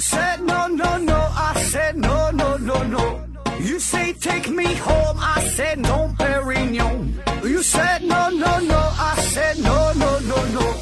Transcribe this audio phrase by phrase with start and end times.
[0.00, 3.20] Said no, no, no, I said no, no, no, no.
[3.60, 7.14] You say take me home, I said no, Perignon.
[7.42, 10.74] You said no, no, no, I said no, no, no, no.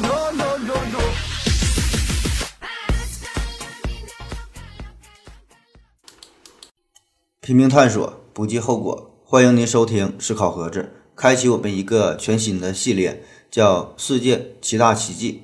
[0.00, 1.00] No, no, no, no.
[7.40, 9.20] 拼命探索，不计后果。
[9.24, 15.42] 欢迎您收听思考盒子，开启我们一个全新的系列，叫《世界七大奇迹》。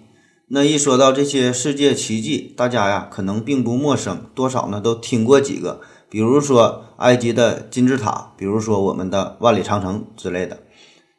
[0.55, 5.81] 那一说到这些世界奇迹，大家呀可能并不陌生，多少呢都听过几个，
[6.11, 10.59] 比如说埃及的金字塔，比如说我们的万里长城之类的。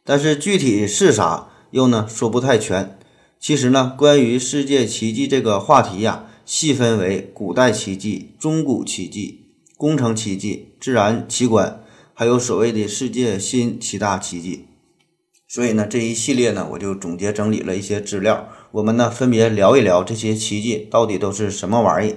[0.05, 2.99] 但是具体是啥，又呢说不太全。
[3.39, 11.81] 其实呢，关于世界奇迹这个话题呀，细分为古代奇迹、中古奇迹、工程奇迹、自然奇观，
[12.13, 14.67] 还有所谓的世界新七大奇迹。
[15.53, 22.15] 所以呢，这一系列呢，我就总结整理了一些资料，我们呢分别聊一聊这些奇迹到底都是什么玩意。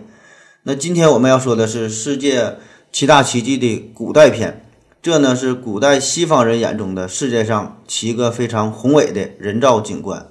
[0.62, 2.56] 那今天我们要说的是世界
[2.90, 4.64] 七大奇迹的古代篇，
[5.02, 10.26] 这呢是古代西方人眼中的世界上七个非常宏伟的人造景观。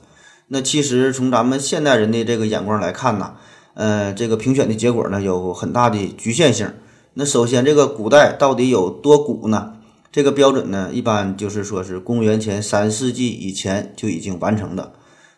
[0.47, 3.36] 那其实从咱们现代人的这个眼光来看呢，
[3.75, 6.73] 呃，这个评选的结果呢有很大的局限性。
[7.14, 9.73] 那首先，这个古代到底有多古呢？
[10.16, 14.94] 这个标准呢，一般就是说是公元前三世纪以前就已经完成的。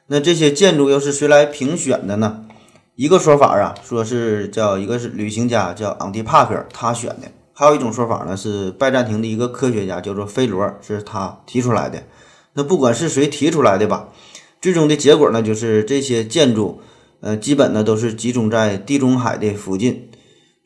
[0.06, 2.46] 那这些建筑又是谁来评选的呢？
[2.94, 12.04] 一个说法啊，说是叫一个是旅行家叫昂蒂帕克他选的；还有一种说法呢，是拜占庭的一个科学家叫做菲罗，是他提出来的。
[12.54, 14.10] 那不管是谁提出来的吧，
[14.62, 16.82] 最终的结果呢，就是这些建筑，
[17.22, 20.10] 呃，基本呢都是集中在地中海的附近。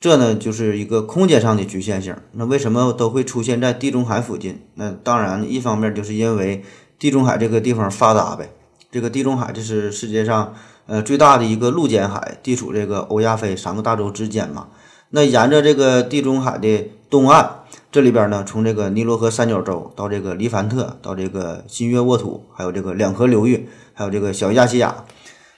[0.01, 2.15] 这呢就是一个空间上的局限性。
[2.31, 4.59] 那为什么都会出现在地中海附近？
[4.73, 6.63] 那当然，一方面就是因为
[6.97, 8.49] 地中海这个地方发达呗。
[8.91, 10.55] 这个地中海这是世界上
[10.87, 14.69] 呃最大的一个陆间海，地处这个欧亚非三个大洲之间嘛。
[15.11, 17.47] 那沿着这个地中海的东岸，
[17.91, 25.05] 这里边呢，从这个尼罗河三角洲到这个黎凡特，到这个新月沃土，还有这个两河流域，还有这个小亚细亚，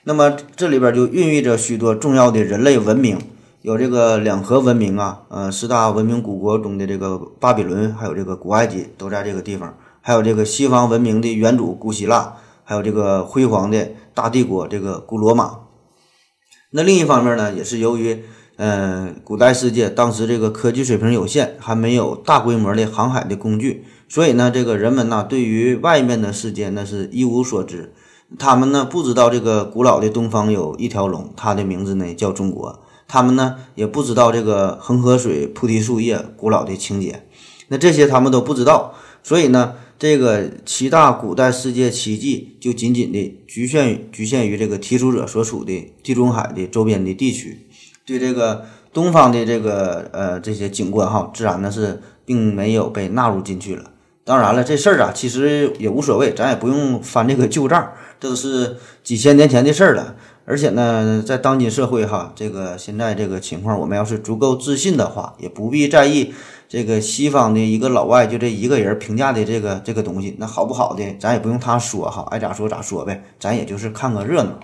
[0.04, 3.18] 那么这里边就孕育着许多重要的人类文明。
[3.64, 12.36] 有这个两河文明啊，呃，四大文明古国中的这个巴比伦，还有这个古埃及都在这个地方，还有这个西方文明的元祖古希腊，
[12.66, 15.60] 还有这个辉煌的大帝国这个古罗马。
[16.72, 18.26] 那另一方面呢，也是由于，
[18.58, 27.94] 呃，古代世界当时这个科技水平有限，还没有大规模的航海的工具，所以呢，这个人们呢，对于外面的世界那是一无所知，
[28.38, 32.82] 他们呢不知道这个古老的东方有一条龙，它的名字呢叫中国。
[33.14, 37.28] 他们呢也不知道这个恒河水、菩提树叶古老的情节，
[37.68, 47.68] 那这些他们都不知道，所以呢，这个七大古代世界奇迹就仅仅的局限局限于这个提出者所处的地中海的周边的地区，
[48.04, 53.92] 对这个东方的这个呃这些景观哈，自然呢是并没有被纳入进去了。
[54.26, 60.16] 当然了，这事儿啊其实也无所谓，咱也不用翻这个旧账，这都是几千年前的事儿了。
[60.46, 66.34] 而且呢，在当今社会哈，这个现在这个情况，我们要是足够自信的话，也不必在意
[66.68, 74.60] 这个西方的一个老外就这一个人评价的这个这个东西，那好不好的，咱也不用他说哈，爱咋说咋说呗，咱也就是看个热闹。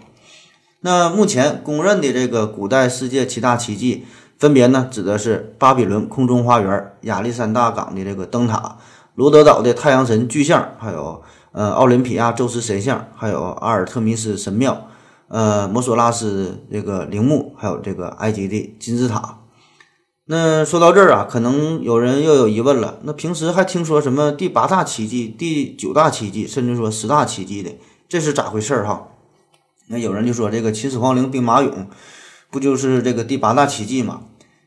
[0.81, 4.05] 那目前公认的这个古代世界七大奇迹，
[4.37, 8.77] 分别呢指的是巴比伦空中花园、亚历山大港的这个灯塔、
[9.15, 11.21] 罗德岛的太阳神巨像，还有
[11.53, 14.88] 呃奥林匹亚宙斯神像，还有阿尔特弥斯神庙。
[15.29, 19.37] 呃，摩索拉斯这个陵墓，还有这个埃及的金字塔。
[20.25, 22.99] 那说到这儿啊，可能有人又有疑问了。
[23.03, 27.71] 那平时还听说什么第八大奇迹、第九大奇迹，甚至说十大奇迹的，
[28.07, 29.07] 这是咋回事儿哈？
[29.87, 31.87] 那有人就说这个秦始皇陵兵马俑，
[32.51, 34.21] 不就是这个第八大奇迹吗？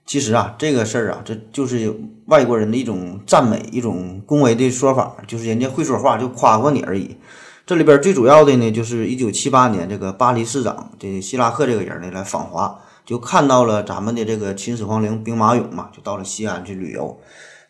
[0.05, 1.97] 其实啊，这个事儿啊，这就是
[2.27, 7.17] 外国人的一种赞美、一种恭维的说法，就是人家会说话就夸夸你而已。
[7.65, 17.21] 这里边最主要的呢，就是一九七八年，这个巴黎市长这希拉克这个人呢来访华，就看到了咱们的这个秦始皇陵兵马俑嘛，就到了西安去旅游。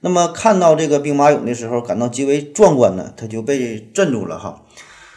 [0.00, 4.62] 那么看到这个兵马俑的时候，感到极为壮观呢，他就被镇住了哈。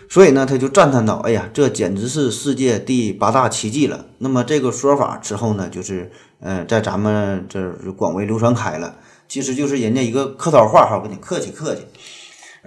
[0.10, 6.12] 所以呢，他就赞叹道：“哎呀，这简直是世界第八大奇迹了。”那么这个说法之后呢，就是
[6.42, 8.98] 嗯，在咱们这广为流传开了。
[9.28, 11.82] 其实就是人家一个客套话哈，跟你客气客气。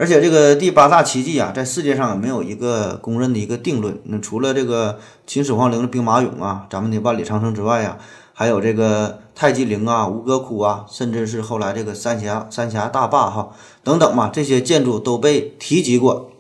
[0.01, 4.01] 而且这个第八大奇迹啊，在世界上也没有一个公认的一个定论。
[4.05, 7.99] 那除了这个秦始皇陵的兵马俑啊，咱们的万里长城之外呀，
[8.33, 13.51] 还有这个太极陵啊、吴哥窟啊，甚至是后来这个三峡三峡大坝哈
[13.83, 16.31] 等等嘛，这些建筑都被提及过。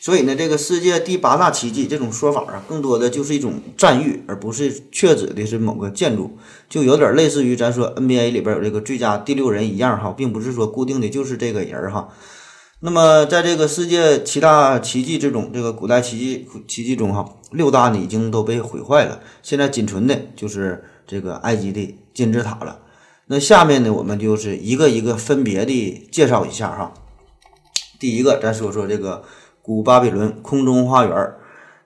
[0.00, 12.08] 所以呢，这个世界第八大奇迹这种说法啊，更多的就是一种赞誉，而不是确指的是某个建筑，就有点类似于咱说 NBA 里边有这个最佳第六人一样哈，并不是说固定的就是这个人哈。
[12.84, 22.80] 那么在这个世界七大奇迹之中，这个古代奇迹奇迹中哈，六大呢已经都被毁坏了，现在仅存的就是这个埃及的金字塔了。
[23.26, 26.92] 那下面呢，我们就是一个一个分别的介绍一下哈。
[28.00, 29.24] 第一个，咱说说这个。
[29.64, 31.34] 古巴比伦空中花园，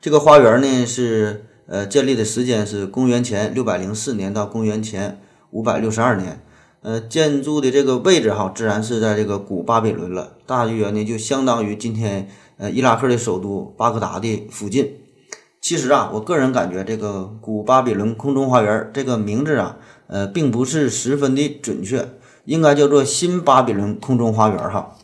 [0.00, 5.20] 这个花园呢是呃建立的时间是公元前六百零四年到公元前
[5.50, 6.42] 五百六十二年，
[6.86, 12.28] 呃建筑的这个位置哈，自然是在这个古巴比伦了，大约呢就相当于今天
[12.58, 14.92] 呃伊拉克的首都巴格达的附近。
[15.60, 22.08] 其实啊，我个人感觉这个古巴比伦空中花园这个名字啊，呃并不是十分的准确，
[22.44, 24.94] 应该叫做新巴比伦空中花园哈。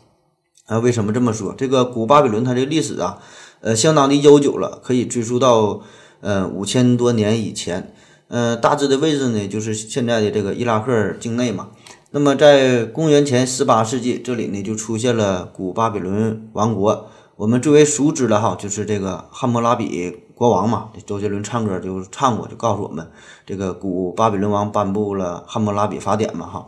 [0.67, 1.53] 啊，为什么这么说？
[1.53, 3.19] 这个古巴比伦它的历史啊，
[3.59, 5.81] 呃，相当的悠久了，可以追溯到
[6.21, 7.93] 呃五千多年以前。
[8.27, 11.69] 呃，大致的位置呢，就是现在的这个伊拉克境内嘛。
[12.11, 17.09] 那么在公元前十八世纪，这里呢就出现了古巴比伦王国。
[17.35, 20.89] 我们最为熟知的哈，就是这个汉谟拉比国王嘛。
[21.05, 23.07] 周杰伦唱歌就唱过，就告诉我们，
[23.45, 26.67] 这个古巴比伦王颁布了汉谟拉比法典嘛，哈。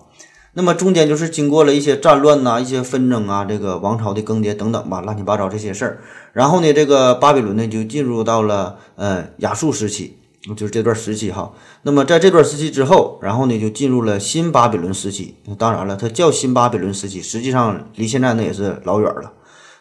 [0.53, 6.01] 那么中间就是经过了一些战乱呐，一些纷争啊，这个王朝的更迭等等吧，乱七八糟这些事儿。
[6.33, 10.17] 然后呢，这个巴比伦呢就进入到了呃亚述时期，
[10.55, 11.51] 就是这段时期哈。
[11.83, 15.35] 那么在这段时期之后，然后呢就进入了新巴比伦时期。
[15.57, 19.33] 当然了，它叫新巴比伦时期，实际上离现在呢也是老远了。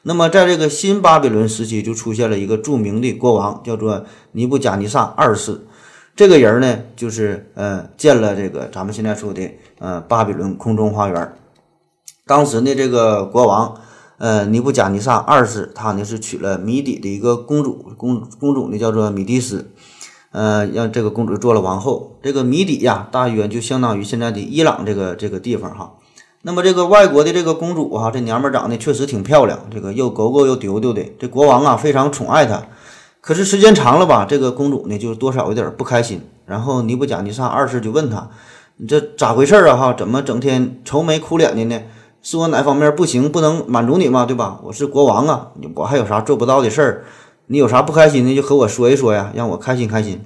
[0.02, 5.66] 那么在这个新巴比伦时期，就出现了一个著名的国王，叫做尼布甲尼撒二世。
[6.14, 11.32] 这个人呢，就是呃建了这个咱们现在说的呃巴比伦空中花园。
[12.26, 13.80] 当时呢，这个国王
[14.18, 19.72] 呃尼布甲尼撒二世，他呢是娶了米底的一个公主，公公主呢叫做米蒂斯，
[20.34, 22.18] 呃让这个公主做了王后。
[22.20, 25.92] 这个米底呀，大约就相当于现在的伊朗这个这个地方哈。
[26.42, 32.62] 那么这个外国的这个公主哈，这娘们长得确实挺漂亮，这个又狗狗又丢丢的，这国王啊非常宠爱她。
[33.20, 36.20] 可是时间长了吧，这个公主呢就多少有点不开心。
[36.44, 38.28] 然后尼布甲尼撒二世就问她
[38.76, 39.76] ：“你这咋回事啊？
[39.76, 41.80] 哈，怎么整天愁眉苦脸的呢？
[42.20, 44.26] 是我哪方面不行，不能满足你吗？
[44.26, 44.60] 对吧？
[44.64, 47.04] 我是国王啊，我还有啥做不到的事儿？
[47.46, 50.20] 你有啥不开心的就和我说一说呀，让我开心开心。”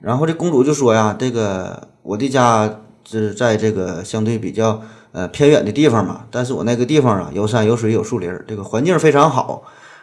[0.00, 4.82] 然后这公主就说呀：“这个我的家是在这个相对比较
[5.12, 9.62] 呃偏远的地方嘛，但是我那个地方啊有山有水有树林，这个环境非常好。”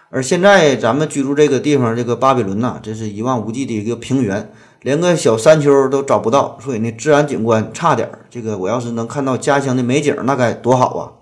[0.09, 4.49] 而现在咱们居住这个地方，这个巴比伦呐，这是一望无际的一个平原，
[4.81, 8.19] 连个小山丘都找不到，所以呢，自然景观差点儿。
[8.29, 11.16] 这个我要是能看到家乡的美景，那该多好啊！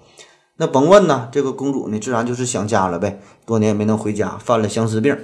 [0.58, 5.18] 那甭问呐，这个公主呢，自然就是想家了呗，多年没能回家，犯了相思病。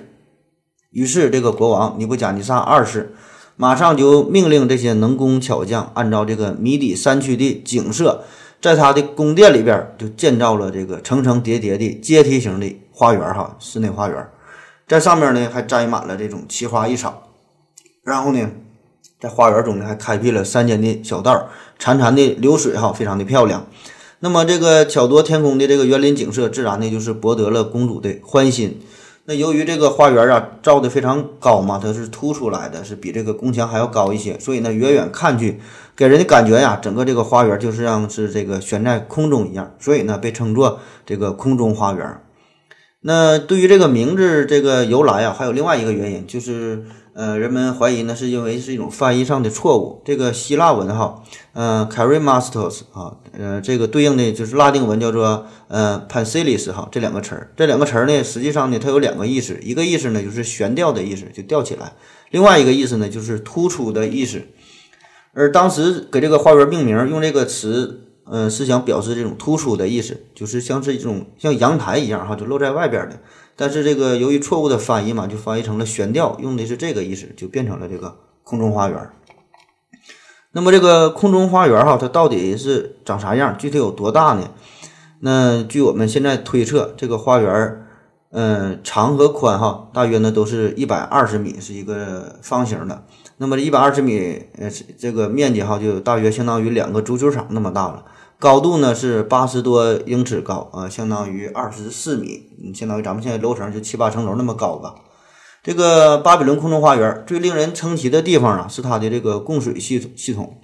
[0.89, 3.15] 于是这个国王尼布甲尼撒二世
[3.55, 8.23] 马上就命令这些能工巧匠，按照这个米底山区的景色。
[8.59, 14.29] 在他的宫殿里边，就建造了这个层层叠叠的阶梯型的花园，哈，室内花园，
[14.87, 17.23] 在上面呢还栽满了这种奇花异草，
[18.03, 18.47] 然后呢，
[19.19, 21.49] 在花园中呢还开辟了山间的小道，
[21.79, 23.65] 潺潺的流水，哈，非常的漂亮。
[24.23, 28.79] 那么这个巧夺天工的这个园林景色，自然呢就是博得了公主的欢心。
[29.25, 35.60] 那由于这个花园啊造的非常高嘛，它是凸出来的，是比这个宫墙还要高一些，所以呢远远看去，
[35.95, 42.22] 给人的感觉呀，整个这个花园就是像是这个悬在空中一样，所以呢被称作这个空中花园。
[43.01, 46.84] 那对于这个名字这个由来啊，还有另外一个原因就是。
[47.13, 50.01] 呃，人们怀疑呢，是因为是一种翻译上的错误。
[50.06, 61.94] 这个希腊文哈，呃 c a r i m a s t e r s 啊，呃，这个对应的就是拉丁文叫做呃 Pansilis 哈，这两个词儿，这两个词儿呢，实际上呢，它有两个意思，一个意思呢就是悬吊的意思，就吊起来；
[62.30, 64.44] 另外一个意思呢就是突出的意思。
[65.34, 73.20] 而当时给这个花园命名用这个词，呃，是想表示这种突出的意思，就是像是一种像阳台一样哈，就露在外边的。
[73.62, 79.10] 但是这个由于错误的翻译嘛，就翻译成了悬吊，用的是这个意思，就变成了这个空中花园。
[80.51, 83.56] 那么这个空中花园哈，它到底是长啥样？
[83.60, 84.50] 具体有多大呢？
[85.20, 87.86] 那据我们现在推测，这个花园，
[88.32, 93.06] 嗯，长和宽哈，大约呢都是一百二十米，是一个方形的。
[93.38, 98.06] 那么这一百二十米，呃，这个面积哈，就大约相当于两个足球场那么大了。
[98.41, 104.95] 高度呢是八十多英尺高啊，相当于二十四米，相当于咱们现在楼层就七八层楼那么高吧。
[105.62, 110.57] 这个巴比伦空中花园最令人称奇的地方啊，是它的这个供水系统系统，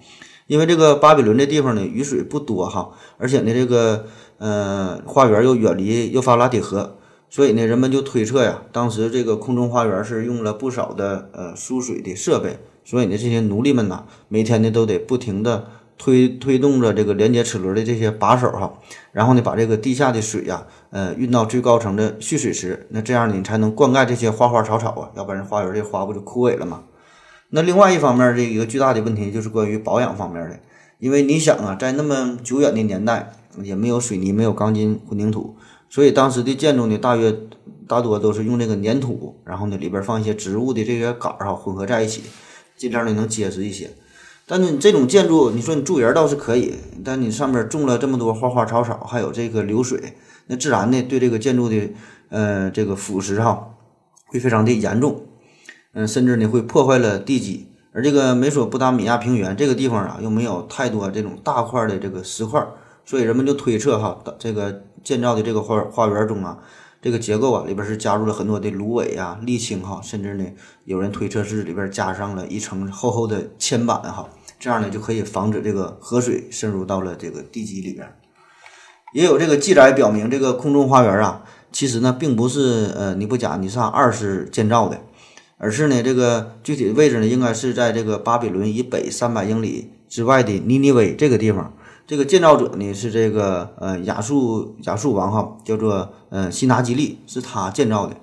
[0.48, 4.08] 因为这个巴比伦这地方呢雨水不多哈，而且呢这个
[4.40, 6.98] 呃花园又远离幼发拉底河，
[7.30, 15.68] 所以呢，人们就推测呀，当时这个空中花园是用了不少的呃输水的设备，所以呢，这些奴隶们呐，每天呢都得不停的
[15.98, 18.74] 推推动着这个连接齿轮的这些把手哈，
[19.12, 26.84] 然后呢，把这个地下的水呀，呃，运到最高层的蓄水池，那这样你才能灌溉这些花花草草啊，要不然花园这花不就枯萎了吗？
[27.50, 30.60] 那另外一方面，这一个巨大的问题就是关于保养方面的，
[31.00, 35.56] 因为你想啊，在那么久远的年代，也没有水泥，没有钢筋混凝土。
[35.90, 37.34] 所以当时的建筑呢，大约
[37.88, 42.24] 大多都是用这个粘土，然后呢里边放一些植物的这些杆儿哈，混合在一起，
[42.76, 43.90] 尽量的能结实一些。
[44.48, 50.16] 但是你这种建筑，你说你住人倒是可以，但你上面种了这么多花花草草，还有这个流水，
[50.48, 51.90] 那自然呢对这个建筑的
[52.30, 53.76] 呃这个腐蚀哈
[54.28, 55.26] 会非常的严重，
[55.94, 57.68] 嗯，甚至呢会破坏了地基。
[57.92, 62.66] 而这个美索不达米亚平原这个地方啊，又没有太多这种大块的这个石块，
[63.06, 64.84] 所以人们就推测哈，这个。
[65.04, 66.60] 建造的这个花花园中啊，
[67.02, 70.44] 这个结构啊里边是加入了很多的芦苇啊、沥青哈，甚至呢
[70.84, 74.28] 有人推测是里边加上了一层厚厚的铅板哈，
[74.60, 78.08] 这样呢就可以防止这个河水渗入到了这个地基里边。
[79.14, 85.00] 也有这个记载表明，这个空中花园啊，其实呢并不是呃尼布甲尼撒二世建造的，
[85.58, 91.74] 而是呢这个具体的位置呢应该是在这个巴比伦以北三百英里之外的尼尼微这个地方。
[92.06, 98.16] 这个建造者呢是这个呃亚述亚述王哈，叫做呃西拿基利，是他建造的。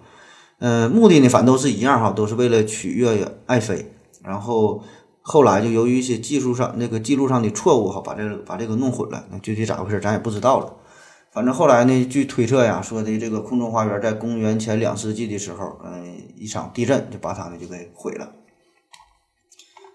[0.58, 3.92] 呃，目的呢反都是一样哈，都是为了取悦爱妃。
[4.22, 4.82] 然后
[5.26, 9.25] 后来就由于一些技术上那个记录上的错误哈，把这个把这个弄混了。
[9.31, 10.75] 那具体咋回事咱也不知道了。
[11.33, 18.33] 反正后来呢，据推测呀，说的这个空中花园在公元前两世纪的时候，嗯，一场地震就把它呢就给毁了。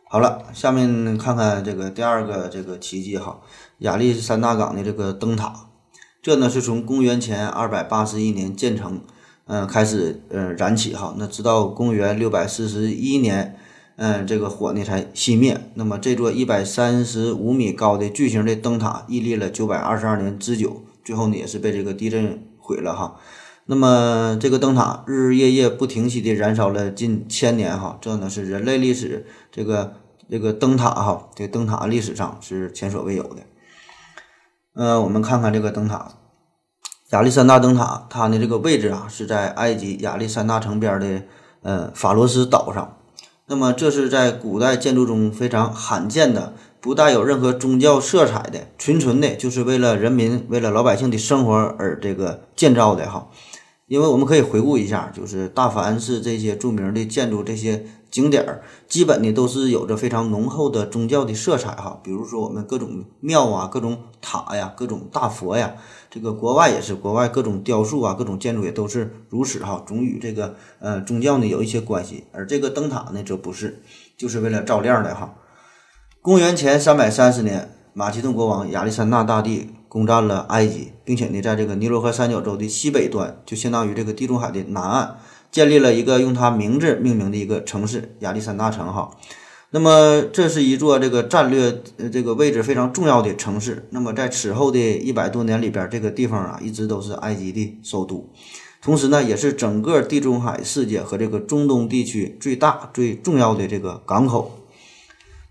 [0.09, 3.39] 好了，下面看看这个第二个这个奇迹哈，
[3.77, 5.69] 亚历山大港的这个灯塔，
[6.23, 8.99] 这呢是从公元前二百八十一年建成，
[9.45, 13.58] 嗯，开始嗯燃起哈，那直到公元六百四十一年，
[14.01, 15.59] 嗯，这个火呢才熄灭。
[15.73, 23.17] 那么这座一百三十五米高的巨型的灯塔屹立了九百二十二年之久，最后呢也是被这个地震毁了哈。
[23.65, 29.95] 那么这个灯塔日日夜夜不停息地燃烧了近千年哈，这呢是人类历史这个
[30.31, 33.41] 这个灯塔哈，这灯塔历史上是前所未有的。
[34.75, 36.13] 呃，我们看看这个灯塔，
[37.11, 41.23] 亚历山大灯塔，它的这个位置啊是在埃及亚历山大城边的
[41.63, 42.95] 呃法罗斯岛上。
[43.49, 53.27] 那么这是在古代建筑中非常罕见的，不带有任何宗教色彩的，纯纯的就是为了人民、为了老百姓的生活而这个建造的哈。
[53.87, 61.99] 因为我们可以回顾一下，就是大凡是这些著名的建筑、这些景点儿，基本呢都是有着非常浓厚的宗教的色彩哈。
[62.03, 65.73] 比如说我们各种庙啊、各种塔呀、各种大佛呀，
[66.09, 72.25] 这个国外也是，国外各种雕塑啊、各种建筑也都是如此哈，总与这个呃宗教呢有一些关系。
[72.31, 73.81] 而这个灯塔呢则不是，
[74.17, 75.35] 就是为了照亮的哈。
[76.21, 79.69] 公元前三百三十年，马其顿国王亚历山大大帝。
[79.89, 85.17] 攻占了埃及，并且呢，在这个尼罗河三角洲的西北端，就相当于这个地中海的南岸，
[85.51, 88.91] 建立了一个用他名字命名的一个城市——亚历山大城。
[88.93, 89.11] 哈，
[89.71, 93.87] 那么这是一座这个战略这个位置非常重要的城市。
[93.91, 98.29] 那么在此后的一百多年里边，这个地方啊，一直都是埃及的首都，
[98.81, 104.55] 同时呢，也是整个地中海世界和这个中东地区最大最重要的这个港口。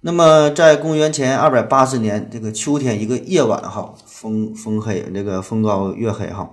[0.00, 6.50] 那么，在公元前二百八十年这个秋天一个夜晚，哈，风风黑，这个风高月黑，哈。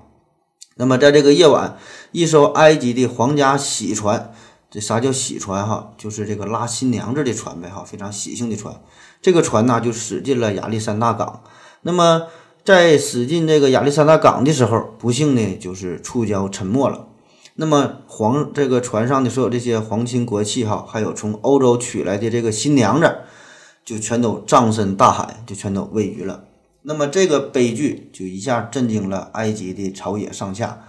[0.77, 1.77] 那么，在这个夜晚，
[2.11, 4.33] 一艘埃及的皇家喜船，
[4.69, 5.65] 这啥叫喜船？
[5.65, 8.75] 哈，就是这个拉新娘子的船呗，哈，非常喜庆的船。
[9.21, 11.41] 这个船呢，就驶进了亚历山大港。
[11.83, 12.23] 那么，
[12.63, 17.07] 在驶进这个亚历山大港的时候，不幸呢，就是触礁沉没了。
[17.55, 23.15] 那么，皇这个船上的所有这些皇亲国戚，哈，还有从欧洲娶来的这个新娘子。
[23.85, 26.43] 就全都葬身大海，就全都喂鱼了。
[26.87, 30.83] 那么这个悲剧就一下震惊了埃及的朝野上下。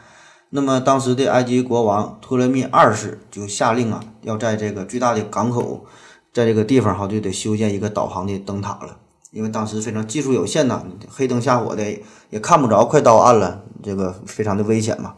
[0.50, 5.86] 那么当时的埃及国王托勒密二世就下令啊，要在这个巨大的港口，
[6.32, 8.98] 在这个地方哈就得修建一个导航的灯塔了。
[9.30, 11.82] 因为当时非常技术有限呐，黑灯瞎火的
[12.30, 15.14] 也看不着，快到岸了，这个非常的危险嘛。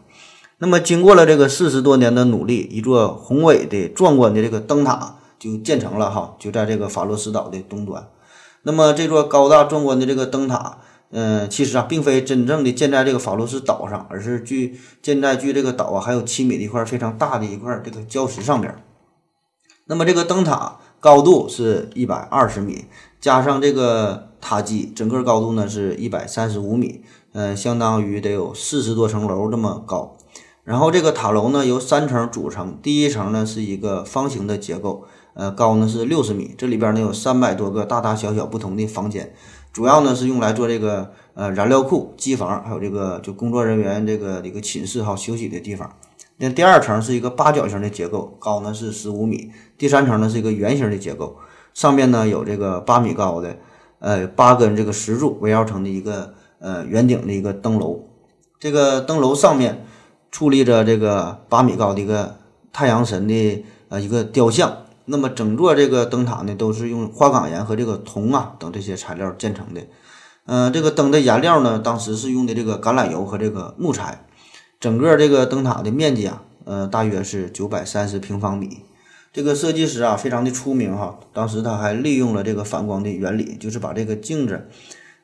[0.59, 5.15] 那么经过了这个四十多年的努力，一座宏伟的、壮观的这个灯塔。
[5.39, 8.05] 就建成了哈，就在这个法罗斯岛的东端。
[8.63, 10.79] 那么这座高大壮观的这个灯塔，
[11.11, 18.75] 嗯，其实啊，并非真正的建在这个法罗斯岛上，而是距建在距这个岛啊还有七米的一块非常大的一块这个礁石上边。
[19.87, 22.85] 那么这个灯塔高度是一百二十米，
[23.19, 27.01] 加上这个塔基，整个高度呢是一百三十五米，
[27.33, 30.15] 嗯，相当于得有四十多层楼这么高。
[30.63, 35.05] 然后这个塔楼呢由三层组成，第一层呢是一个方形的结构，
[35.39, 39.33] 呃，高呢是六十米，这里边呢有三百多个大大小小不同的房间，
[39.71, 45.95] 主要呢是用来做这个呃燃料库、机房，还有这个就工作人员这个一个寝室哈休息的地方。
[46.39, 51.37] 那第二层是一个八角形的结构，高呢是十五米，第三层呢是一个圆形的结构，
[51.73, 53.55] 上面呢有这个八米高的
[53.99, 58.01] 呃八根这个石柱围绕成的一个呃圆顶的一个灯楼，
[58.59, 59.85] 这个灯楼上面。
[60.31, 62.35] 矗立着这个八米高的一个
[62.71, 64.71] 太阳神的呃一个雕像，
[65.09, 69.81] 那么整座这个灯塔呢都是用花岗岩和这个铜啊等这些材料建成的。
[70.45, 74.25] 嗯，这个灯的颜料呢，当时是用的这个橄榄油和这个木材。
[74.79, 78.83] 整个这个灯塔的面积啊，呃，大约是九百三十平方米。
[79.33, 81.19] 这个设计师啊，非常的出名哈。
[81.33, 84.69] 当时他还利用了这个反光的原理，就是把这个镜子。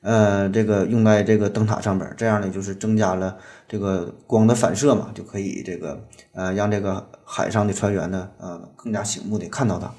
[0.06, 6.00] 呃，这个用在这个灯塔上边，这样呢就是增加了这个光的反射嘛，就可以这个
[6.32, 9.92] 呃让这个海上的船员呢呃更加醒目的看到它。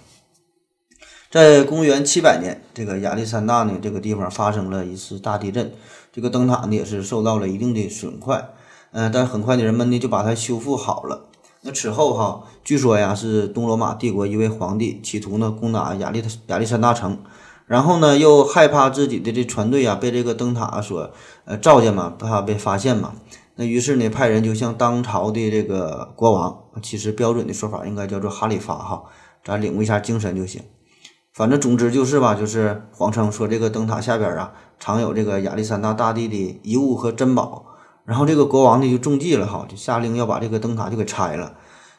[1.29, 5.73] 在公元七百年，这个亚历山大呢这个地方发生了一次大地震，
[6.13, 8.51] 这个灯塔呢也是受到了一定的损坏，
[8.93, 11.27] 嗯，但很快的人们呢就把它修复好了。
[11.63, 17.19] 那此后哈，据说呀是东罗马帝国一位皇帝企图呢攻打亚历亚历山大城。
[17.67, 21.11] 然后呢，又害怕自己的这船队啊被这个灯塔所
[21.45, 23.15] 呃照见嘛，怕被发现嘛。
[23.57, 29.03] 那于是呢，派人就向当朝的这个国王，其实标准的说法应该叫做哈里发哈，
[29.45, 30.63] 咱领悟一下精神就行。
[31.33, 37.67] 反正总之就是吧，就是谎称说这个灯塔下边啊藏有这个亚历山大大帝的遗物和珍宝。
[38.05, 41.55] 然后这个国王呢就中计了哈，就下令要把这个灯塔就给拆了。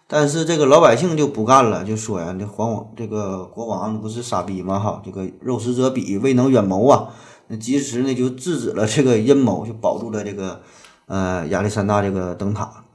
[0.09, 4.79] 但是这个老百姓就不干了，就说呀，这皇王这个国王不是傻逼吗？
[4.79, 7.09] 哈，这个肉食者鄙，未能远谋啊。
[7.47, 10.61] 那及时呢就制止了这个阴谋，就保住了这个
[11.07, 12.85] 呃亚历山大这个灯塔。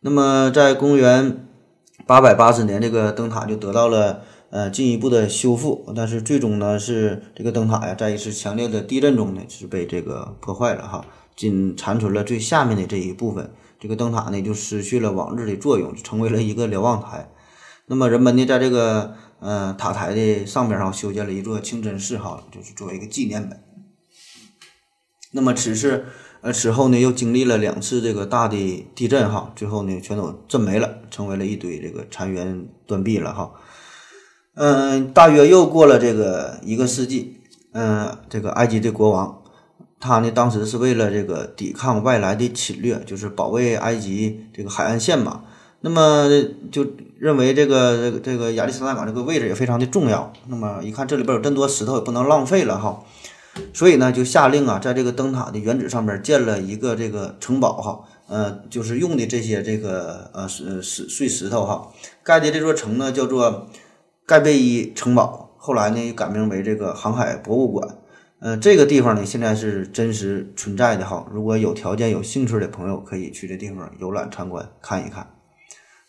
[0.00, 1.46] 那么在公元
[2.06, 13.50] 八百八十年，这个灯塔就得到了呃进一步的修复，但是最终呢是这个灯塔呀，在一次强烈的地震中呢是被这个破坏了哈，仅残存了最下面的这一部分。
[13.84, 17.28] 这个灯塔呢，就失去了往日的作用，成为了一个瞭望台。
[17.84, 23.54] 那么人们呢，在这个呃塔台的上边上，修建了一座清真寺哈，就是作为一个纪念碑。
[25.32, 26.06] 那么此次
[26.40, 33.52] 呃此后呢，又经历了两次这个大的地震哈，最后呢全都震没了，成为了一堆这个残垣断壁了哈。
[34.54, 37.42] 嗯，大约又过了这个一个世纪，
[37.72, 39.42] 嗯，这个埃及的国王。
[40.00, 45.42] 他呢，当时是为了这个抵抗外来的侵略，就是保卫埃及这个海岸线嘛。
[45.80, 46.28] 那么
[46.72, 46.86] 就
[47.18, 50.32] 认为这个这个这个亚历山大港这个位置也非常的重要。
[50.48, 53.02] 那么一看这里边有这么多石头，也不能浪费了哈。
[53.72, 58.00] 所以呢，就下令啊，在这个灯塔的原址上面建了一个这个城堡哈。
[58.26, 61.88] 呃，就是用的这些这个呃石石碎石头哈，
[62.22, 63.68] 盖的这座城呢叫做
[64.24, 67.86] 盖贝伊城堡，后来呢又改名为这个航海博物馆。
[68.44, 71.26] 呃，这个地方呢，现在是真实存在的哈。
[71.32, 75.30] 如果有条件、有兴趣的朋友，可以去这地方游览参观看一看。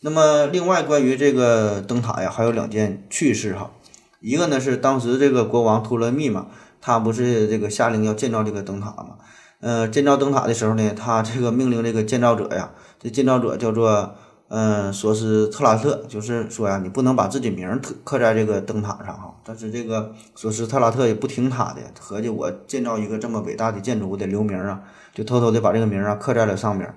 [0.01, 3.71] 那么，另外关于这个灯塔呀，还有两件趣事哈。
[4.19, 6.47] 一个呢是当时这个国王托勒密嘛，
[6.81, 9.15] 他不是这个下令要建造这个灯塔嘛？
[9.61, 14.13] 呃，建造灯塔的时候呢，他这个命令这个建造者呀，这建造者叫做。
[14.47, 19.35] 嗯，索斯特拉特就是说呀，你不能把自己名儿刻刻在这个灯塔上哈。
[19.43, 24.83] 但是这个索斯特拉特也不听他的，合计我建造一个这么伟大的建筑，我得留名啊，
[25.15, 26.93] 就偷偷的把这个名儿啊刻在了上面。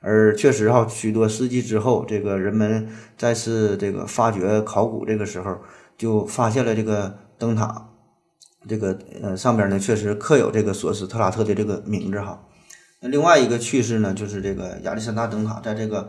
[0.00, 5.58] 而确实哈，许多世纪之后，这个人们再次这个发掘考古这个时候，
[5.98, 7.90] 就发现了这个灯塔，
[8.66, 12.40] 这个呃上边呢确实刻有这个索斯特拉特的这个名字哈。
[13.02, 16.08] 那另外一个趣事呢，就是这个亚历山大灯塔在这个。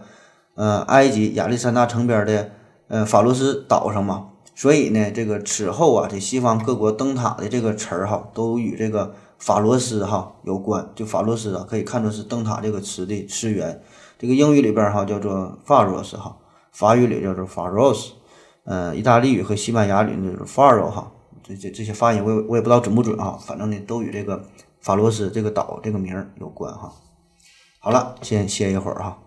[0.57, 2.49] 呃，埃及亚历山大城边的
[2.87, 10.89] 呃法罗斯岛上嘛，所以呢，这个此后啊，这西方各国灯塔的这个词儿哈，都与这个法罗斯哈有关。
[10.95, 13.79] 就法罗斯啊，可以看作是灯塔这个词的词源。
[14.17, 16.35] 这个英语里边哈叫做 f a r o s 哈，
[16.71, 18.13] 法语里叫做 f a r o s
[18.63, 21.11] 呃，意大利语和西班牙语就是 Faro 哈。
[21.43, 24.43] 这这这些发音我也我也不知道准不准哈，反正呢都与这个
[24.81, 26.91] 法罗斯这个岛这个名儿有关哈。
[27.79, 29.19] 好了，先歇一会儿哈。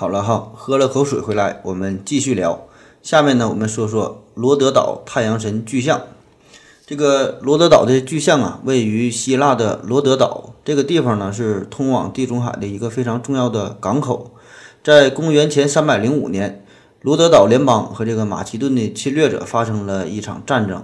[0.00, 2.66] 好了哈，喝了口水回来，我们继续聊。
[3.02, 6.00] 下面呢，我们说说罗德岛太阳神巨像。
[6.86, 14.30] 这个罗德岛的巨像啊，位于希腊的罗德岛这个地方呢，是通往地中海的一个非常重要的港口。
[14.82, 16.64] 在公元前三百零五年，
[17.02, 20.82] 罗德岛联邦和这个马其顿的侵略者发生了一场战争。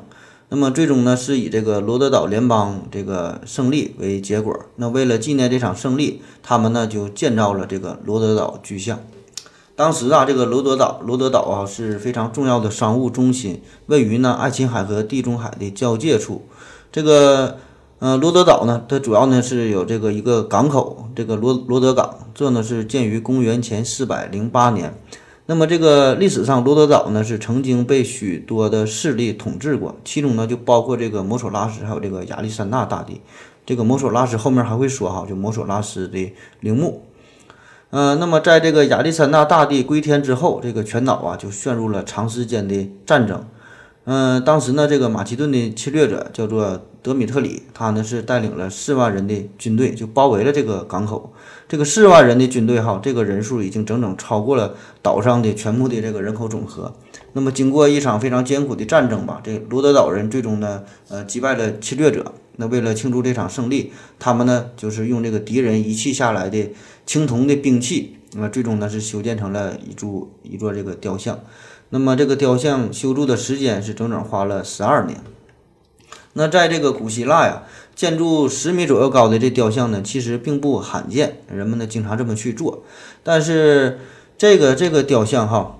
[0.49, 4.57] 那么最终呢，是以这个罗德岛联邦这个胜利为结果。
[4.77, 9.01] 那为了纪念这场胜利，他们呢就建造了这个罗德岛巨像。
[9.75, 16.47] 当时啊，这个罗德岛罗德岛啊是非常重要的商务中心，位于呢爱琴海和地中海的交界处。
[16.93, 17.59] 这个
[17.99, 24.97] 呃罗德岛呢，它主要呢是有这个一个港口，这个罗罗德港，这呢是建于公元前四百零八年。
[25.49, 33.21] 那么这个历史上，罗德岛呢是曾经被许多的势力统治过，其中呢就包括这个摩索拉斯，还有这个亚历山大大帝。
[33.65, 37.03] 这个摩索拉斯后面还会说哈，就摩索拉斯的陵墓。
[37.91, 43.45] 嗯，那么在这个亚历山大大帝归天之后，这个全岛啊就陷入了长时间的战争。
[44.05, 51.33] 嗯，当时呢，这个马其顿的侵略者叫做德米特里，他呢是带领了四万人的军队，就包围了这个港口。
[51.69, 56.93] 这个四万人的军队哈，这个人数已经整整超过了岛上的全部的这个人口总和。
[57.35, 62.35] 那么经过一场非常艰苦的战争吧，这罗德岛人最终呢，呃，击败了侵略者。
[62.57, 66.73] 那为了庆祝这场胜利，他们呢就是用这个敌人遗弃下来的
[67.07, 71.39] 青铜的兵器，那么最终呢是修建成了一座一座这个雕像。
[71.91, 75.21] 那么这个雕像修筑的时间是整整花了十二年。
[76.39, 77.63] 那在这个古希腊呀，
[77.95, 82.85] 建筑十米左右高的这雕像呢，其实并不罕见，人们呢经常这么去做。
[83.23, 83.99] 但是
[84.37, 85.79] 这个这个雕像哈，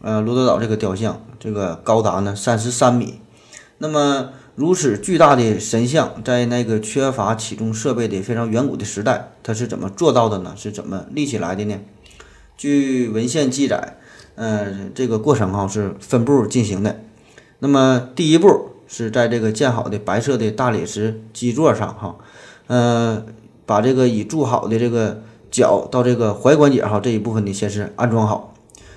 [0.00, 3.20] 呃，罗德岛这个雕像，这个高达呢三十三米。
[3.76, 10.54] 那么如此巨大的神像，在那个缺乏起重设备的非常远古的时代，它是怎么做到的呢？
[10.56, 11.76] 是怎么立起来的呢？
[12.56, 13.98] 据文献记载。
[14.40, 17.00] 嗯，这个过程哈是分步进行的。
[17.58, 22.16] 那么第一步是在这个建好的白色的大理石基座上哈，
[22.66, 23.24] 呃，
[23.64, 28.54] 把这个已铸好的这个脚到这个踝关节哈这一部分呢先是安装好。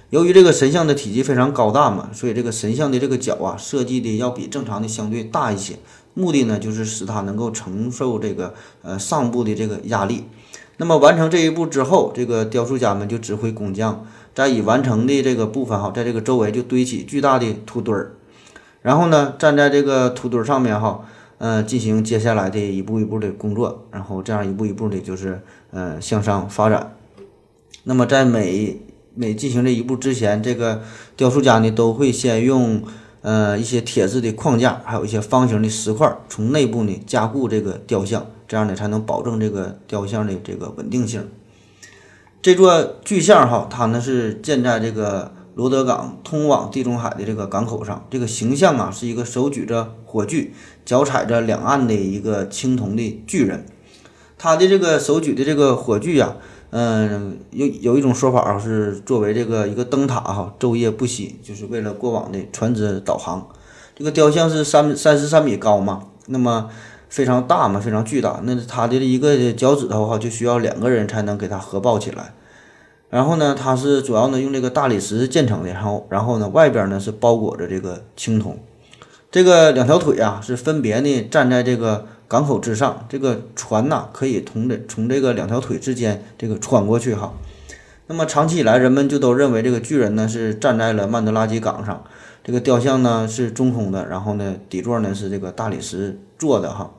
[0.10, 5.76] 由于这个神像的体积非常高大嘛，所以这个神像的这个脚啊设计的要比正常的相对大一些，
[6.14, 10.26] 目的呢就是使它能够承受这个呃上部的这个压力。
[10.78, 14.06] 那么完成这一步之后，这个雕塑家们就指挥工匠。
[14.34, 18.14] 在已完成的这个部分哈，在这个周围就堆起巨大的土堆儿，
[18.82, 21.06] 然后呢，站在这个土堆上面哈，
[21.38, 25.42] 呃，进行接下来的一步一步的工作，然后这样一步一步的，就是
[25.72, 26.96] 呃向上发展。
[27.84, 28.80] 那么在每
[29.14, 30.82] 每进行这一步之前，这个
[31.16, 32.82] 雕塑家呢都会先用
[33.22, 41.28] 呃一些铁质的框架，还有一些方形的石块，从内部呢加固这个雕像，这样呢才能保证这个雕像的这个稳定性。
[42.42, 48.06] 这座巨像哈，它呢是建在这个罗德港通往地中海的这个港口上。
[48.10, 50.54] 这个形象啊，是一个手举着火炬、
[50.86, 53.66] 脚踩着两岸的一个青铜的巨人。
[54.38, 56.36] 他的这个手举的这个火炬呀，
[56.72, 63.48] 嗯，有有一种说法，是作为这个一个灯塔哈，昼夜不息，就是为了过往的船只导航。
[63.96, 66.70] 这个雕像是三三十三米高嘛，那么。
[67.12, 68.40] 非常大嘛，非常巨大。
[68.46, 72.34] 那他的一个脚趾头哈，就需要两个人才能给它合抱起来。
[73.12, 78.58] 然后呢，它是主要呢用这个大理石建成的，然后然后呢外边呢是包裹着这个青铜。
[79.30, 87.34] 这个两条腿啊是分别呢站在这个港口之上，这个船呐可以从这从这个两条腿之间这个穿过去哈。
[88.08, 92.04] 那么长期以来，人们就都认为这个巨人呢是站在了曼德拉基港上，
[92.44, 96.92] 这个雕像呢是中空的，然后呢底座呢是这个大理石做的哈。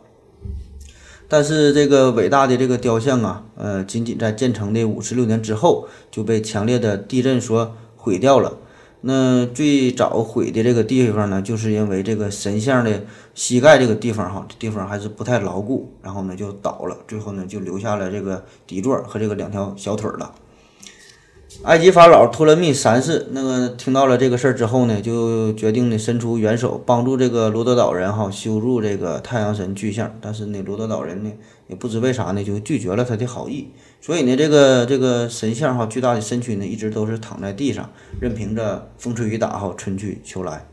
[1.32, 8.58] 但是这个伟大的这个雕像啊，呃，仅仅在建成的五十六年之后就被强烈的地震所毁掉了。
[9.00, 20.34] 那最早毁的这个地方呢，就是因为这个神像的膝盖这个地方哈，地方还是不太牢固，然后呢就倒了，最后呢就留下了这个底座和这个两条小腿了。
[21.64, 30.12] 埃及法老托勒密三世那个听到了这个事儿之后呢，就决定呢伸出援手帮助这个罗德岛人哈修筑这个太阳神巨像。
[30.20, 31.30] 但是呢，罗德岛人呢
[31.68, 33.70] 也不知为啥呢就拒绝了他的好意。
[34.00, 37.88] 所以呢，这个这个神像哈巨大的身躯呢一直都是躺在地上，
[38.20, 40.66] 任凭着风吹雨打哈春去秋来。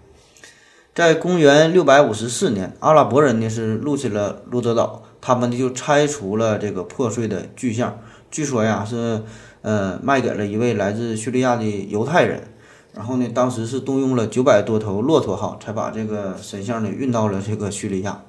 [0.95, 7.99] 在公元六百五十四年，阿拉伯人呢是入侵了罗德岛，他们呢就拆除了这个破碎的巨像。
[8.32, 9.21] 据说呀是。
[9.62, 12.43] 呃，卖给了一位来自叙利亚的犹太人，
[12.93, 18.24] 然后呢，当时是动用了九百多头骆驼哈，才把这个神像呢运到了这个叙利亚。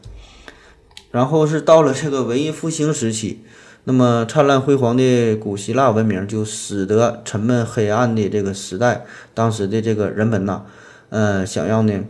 [1.10, 3.40] 然后是到了这个文艺复兴时期，
[3.84, 10.62] 那么灿烂辉煌的古希腊文明就使得沉闷黑暗的这个时代，当时的这个人们呐，
[11.08, 12.04] 呃，想要呢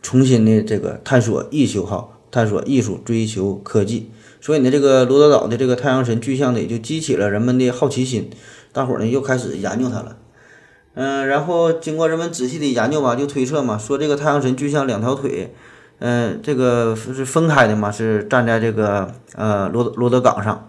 [0.00, 4.10] 重新的这个探索艺术哈，探索艺术，追求科技。
[4.42, 8.28] 所以呢，这个罗德岛的这个太阳神巨像呢，也就激起了人们的好奇心，
[8.72, 10.16] 大伙儿呢又开始研究它了。
[10.94, 15.54] 嗯，然后经过人们仔细的研究吧，就推测嘛，说这个太阳神巨像两条腿，
[16.00, 20.68] 嗯，这个是分开的嘛，是站在这个呃罗罗德港上。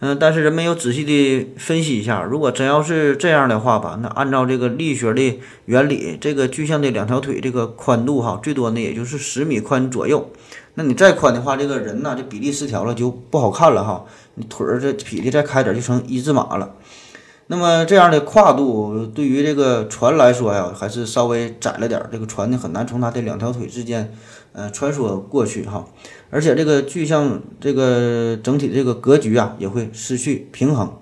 [0.00, 10.28] 嗯，但是人们又仔细的分析一下，如果真要是这样的话吧，那按照这个力学的原理，这个巨像的两条腿这个宽度哈，最多呢也就是十米宽左右。
[10.74, 14.04] 那你再宽的话，这个人呐，这比例失调了就不好看了哈。
[14.36, 16.74] 你腿儿这比例再开点，就成一字马了。
[17.48, 22.02] 那么这样的跨度对于这个船来说呀，还是稍微窄了点。
[22.10, 24.14] 这个船呢很难从它的两条腿之间，
[24.52, 25.84] 呃，穿梭过去哈。
[26.30, 30.96] 而且这个巨像这个整体这个格局啊，也会失去平衡。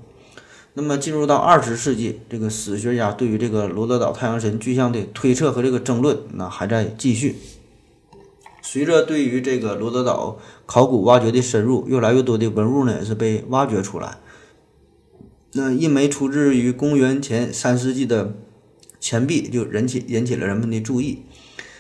[0.74, 7.36] 那么进入到二十世纪，这个史学家对于这个罗德岛太阳神巨像的推测和这个争论，那还在继续。
[8.72, 14.18] 随着对于这个罗德岛考古挖掘的深入，越来越多的文物呢也是被挖掘出来。
[15.54, 18.32] 那一枚出自于公元前三世纪的
[19.00, 21.24] 钱币就引起引起了人们的注意。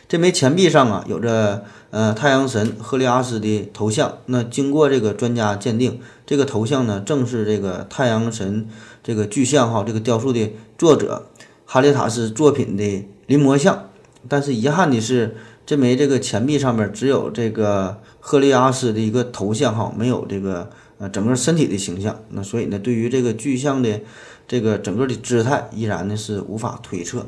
[0.08, 4.18] 这枚钱币上啊有着呃太阳神赫利阿斯的头像。
[4.26, 8.68] 那经过这个专家鉴定，这个头像呢正是这个太阳神
[9.04, 11.28] 这个巨像哈这个雕塑的作者
[11.64, 13.90] 哈利塔斯作品的临摹像。
[14.28, 15.36] 但是遗憾的是。
[15.70, 22.18] 这枚这个钱币上面只有这个赫利阿斯的一个头像哈，没有这个呃整个身体的形象。
[22.30, 24.00] 那所以呢，对于这个巨像的
[24.48, 27.24] 这个整个的姿态，依然呢是无法推测。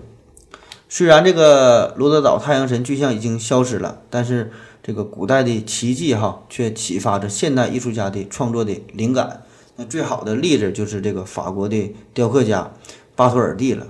[0.89, 4.51] 虽然这个罗德岛太阳神巨像已经消失了，但是
[4.83, 9.45] 这个古代的奇迹哈，却启发着现代艺术家的创作的灵感。
[9.77, 12.73] 那最好的例子就是这个法国的雕刻家
[13.15, 13.87] 巴托尔蒂了。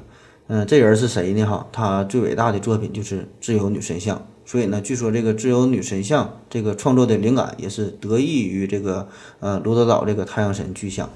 [0.49, 1.47] 嗯，这人是谁呢？
[1.47, 4.23] 哈，他最伟大的作品就是自由女神像。
[4.53, 9.09] 所以呢，据说这个自由女神像这个创作的灵感也是得益于这个
[9.41, 11.09] 呃罗德岛这个太阳神巨像。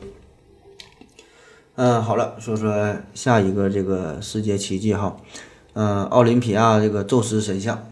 [1.75, 5.18] 嗯，好了，说说下一个这个世界奇迹哈，
[5.75, 7.87] 嗯，奥林匹亚这个宙斯神像，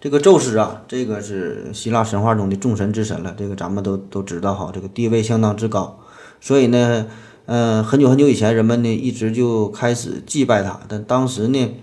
[0.00, 6.00] 这个宙斯啊，这个是希腊神话中的众神之神了，这个咱们都都知道哈，这个地位相当之高，
[6.40, 7.06] 所以呢，
[7.46, 11.76] 嗯，很久很久以前人们呢一直就开始祭拜他，但当时呢。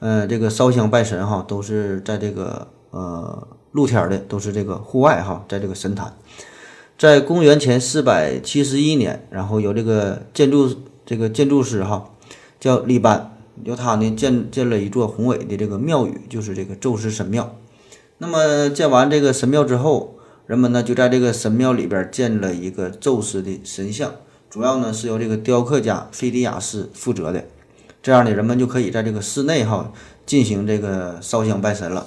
[0.00, 6.16] 呃，这个烧香拜神哈，都是在这个呃露天的，都是这个户外哈，在这个神坛。
[6.96, 12.10] 在公元前四百七十一年，然后由这个建筑这个建筑师哈
[12.60, 17.56] 叫利班，由他呢建建了一座宏伟的这个庙宇，就是这个宙斯神庙。
[18.18, 20.14] 那么建完这个神庙之后，
[20.46, 24.12] 人们呢就在这个神庙里边建了一个宙斯的神像，
[24.50, 27.44] 主要呢是由这个雕刻家菲迪亚斯负责的。
[28.08, 29.92] 这样呢，人们就可以在这个室内哈
[30.24, 32.06] 进行这个烧香拜神了。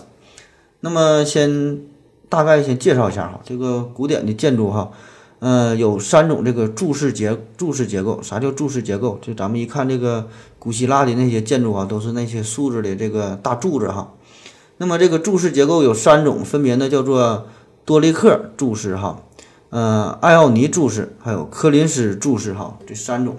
[0.79, 1.79] 那么，先
[2.27, 4.89] 大概先介绍一下哈，这个古典的建筑哈，
[5.37, 8.19] 呃，有三种这个柱式结柱式结构。
[8.23, 9.19] 啥叫柱式结构？
[9.21, 14.11] 就咱们一看这个古希腊的那些建筑啊，都是那些竖着的这个大柱子哈。
[14.77, 17.45] 那么这个柱式结构有三种，分别呢叫做
[17.85, 19.21] 多利克柱式哈，
[19.69, 23.35] 呃，艾奥尼柱式，还有科林斯柱式哈，这三种。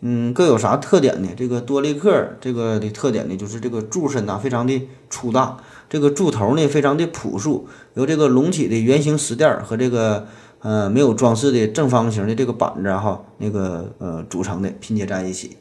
[0.00, 1.28] 嗯，各有啥特点呢？
[1.36, 5.56] 这个多利克这个的特点呢，就是这个柱身呐非常的粗大，
[5.90, 10.28] 这个柱头呢非常的朴素，由这个隆起的圆形石垫和这个
[10.60, 15.56] 呃没有装饰的正方形的这个板子哈，那个呃组成的拼接在一起。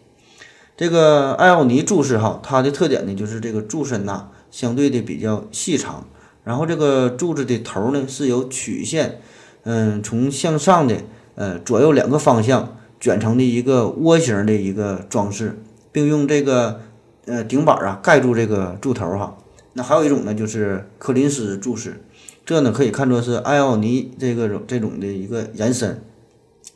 [0.76, 6.06] 这个艾奥尼柱式哈，它的特点呢就是这个柱身呐相对的比较细长，
[6.44, 9.20] 然后这个柱子的头呢是由曲线，
[9.64, 10.98] 嗯，从向上的
[11.34, 12.77] 呃左右两个方向。
[13.00, 16.82] 卷成的一个窝形的一个装饰，并用这个
[17.26, 19.38] 呃顶板啊盖住这个柱头哈。
[19.74, 22.04] 那还有一种呢，就是柯林斯柱式，
[22.46, 26.02] 这呢可以看作是艾奥尼这个这种的一个延伸。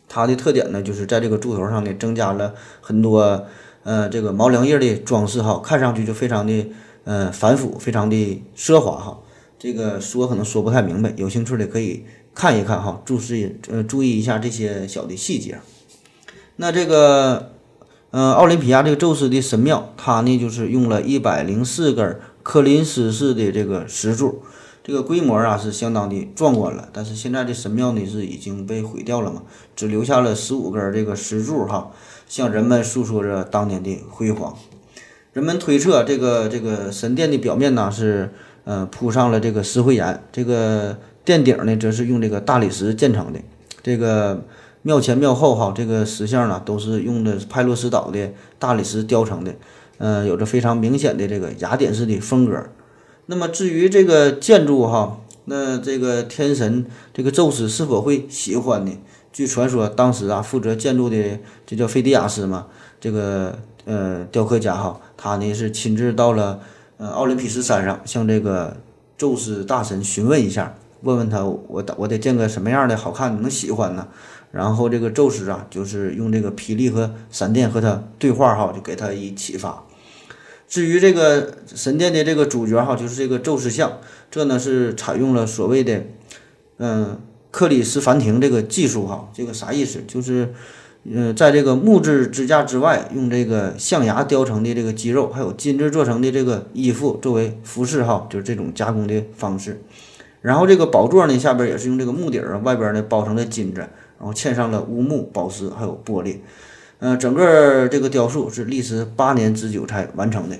[0.07, 3.45] 它的特点呢，就是在这个柱头上呢增加了很多
[3.83, 6.67] 呃这个毛梁叶的装饰哈，看上去就非常的
[7.05, 9.19] 呃繁复，非常的奢华哈。
[9.57, 12.03] 这个说可能说不太明白，有兴趣的可以
[12.35, 15.57] 看一看哈，注视呃注意一下这些小的细节。
[16.57, 17.53] 那这个，
[18.11, 24.43] 呃，奥林匹亚这个宙斯的神庙，它呢就是用了一百零四根科林斯式的这个石柱，
[24.83, 26.89] 这个规模啊是相当的壮观了。
[26.93, 29.41] 但是现在这神庙呢是已经被毁掉了嘛，
[29.75, 31.89] 只留下了十五根这个石柱哈，
[32.27, 34.55] 向人们诉说着当年的辉煌。
[35.33, 38.31] 人们推测，这个这个神殿的表面呢是
[38.65, 43.39] 呃铺上了这个石灰岩，这个殿顶呢则是用这个大理石建成的，
[43.81, 44.43] 这个。
[44.83, 49.53] 庙前庙后哈，这个石像呢都是用的派洛斯岛的大理石雕成的，
[49.99, 52.63] 呃，有着非常明显的这个雅典式的风格。
[53.27, 58.91] 那么至于这个建筑哈，那这个天神这个宙斯是否会喜欢呢？
[59.31, 62.65] 据传说，当时啊负责建筑的这叫菲迪亚斯嘛，
[62.99, 66.59] 这个呃雕刻家哈，他呢是亲自到了
[66.97, 68.75] 呃奥林匹斯山上，向这个
[69.15, 74.07] 宙斯大神询问一下，问问他我我得建个什么样的好看，能喜欢呢？
[74.51, 79.85] 然后这个宙斯啊，就是用这个霹雳和闪电和他对话哈，就给他以启发。
[80.67, 86.03] 至于这个神殿的这个主角哈，就是这个宙斯像，这呢是采用了所谓的
[86.77, 89.99] 嗯克里斯凡廷这个技术哈，这个啥意思？
[90.07, 90.53] 就是
[91.03, 99.81] 嗯在这个木质支架之外，用这个象牙雕成的这个肌肉，还有金质做成的这个衣服作为服饰哈，就是这种加工的方式。
[100.41, 103.87] 然后这个宝座呢下边也是用这个木底儿，外边呢包成了金子。
[104.21, 106.37] 然后嵌上了乌木、宝石，还有玻璃，
[106.99, 110.55] 嗯，整个这个雕塑是历时八年之久才完成的。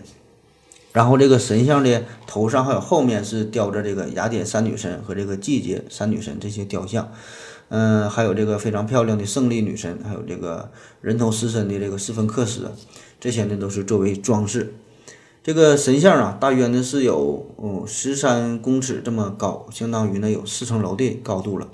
[0.94, 7.12] 然后这个神像的头上还有后面是雕着这个雅典三女神和这个季节三女神这些雕像，
[7.70, 10.72] 嗯，还有这个非常漂亮的胜利女神，还有这个
[11.02, 12.72] 人头狮身的这个斯芬克斯，
[13.20, 14.74] 这些呢都是作为装饰。
[15.44, 21.68] 这个神像啊，大约呢是有嗯十三公尺这么高，相当于呢有四层楼的高度了。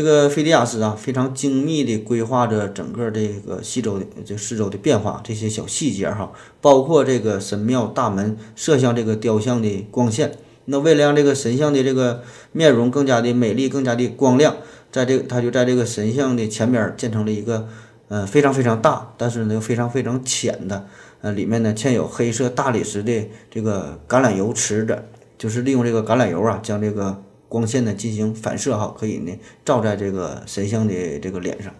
[0.00, 6.32] 这个菲迪亚斯啊，非常精密地规划着整个这个西周的这四周的变化，这些小细节哈，
[6.62, 10.32] 包括这个神庙大门射向这个雕像的光线。
[10.64, 14.56] 那为了让这个神像的这个面容更加的美丽、更加的光亮，
[14.90, 17.68] 在这他就在这个神像的前边建成了一个
[18.08, 20.86] 呃非常非常大，但是呢又非常非常浅的，
[21.20, 24.98] 呃里面呢嵌有黑色大理石的这个橄榄油池子，
[25.36, 27.22] 就是利用这个橄榄油啊将这个。
[27.50, 29.32] 光线呢进行反射哈，可以呢
[29.62, 31.74] 照在这个神像的这个脸上。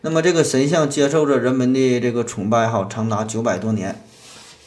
[0.00, 4.02] 那么这个神像接受着人们的这个崇拜哈，长达九百多年。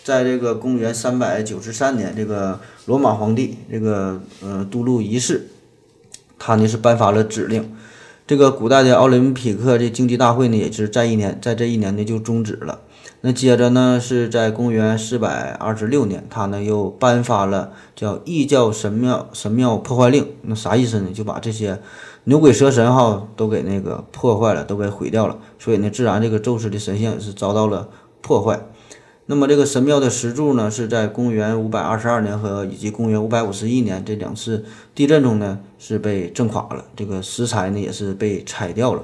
[0.04, 5.48] 在这个公元三百九十三年，这个罗马皇帝这个呃都路一世，
[6.38, 7.76] 他呢是颁发了指令，
[8.28, 12.82] 这个古代的奥林匹克这竞技大会呢，也是在一年在这一年呢就终止了。
[13.22, 20.28] 那接着呢，是在公元四百二十六年，他呢又颁发了叫异教神庙神庙破坏令。
[20.44, 21.10] 那啥意思呢？
[21.12, 21.80] 就把这些
[22.26, 25.38] 牛鬼蛇神哈都给那个破坏了，都给毁掉了。
[25.58, 27.90] 所以呢，自然这个宙斯的神像也是遭到了
[28.22, 28.60] 破坏。
[29.28, 34.64] 那么这个神庙的石柱呢，是在公元五百二十二年和以及公元五百五十一年这两次
[34.94, 39.02] 地震中呢是被震垮了，这个石材呢也是被拆掉了。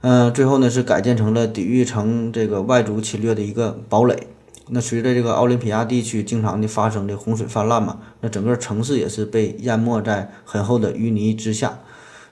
[0.00, 4.28] 嗯，最后呢是改建成了抵御城这个外族侵略的一个堡垒。
[4.68, 11.78] 那随着这个奥林匹亚地区经常的发生的洪水泛滥嘛，那整个城市也是被淹没在很厚的淤泥之下。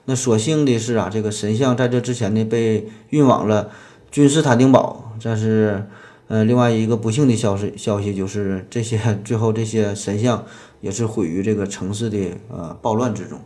[0.05, 3.69] 那所幸的是啊，这个神像在这之前呢被运往了
[4.11, 5.01] 君士坦丁堡。
[5.23, 5.87] 但是，
[6.27, 10.43] 呃，另外一个不幸的消息消息就是这些最后这些神像
[10.81, 13.39] 也是毁于这个城市的呃暴乱之中。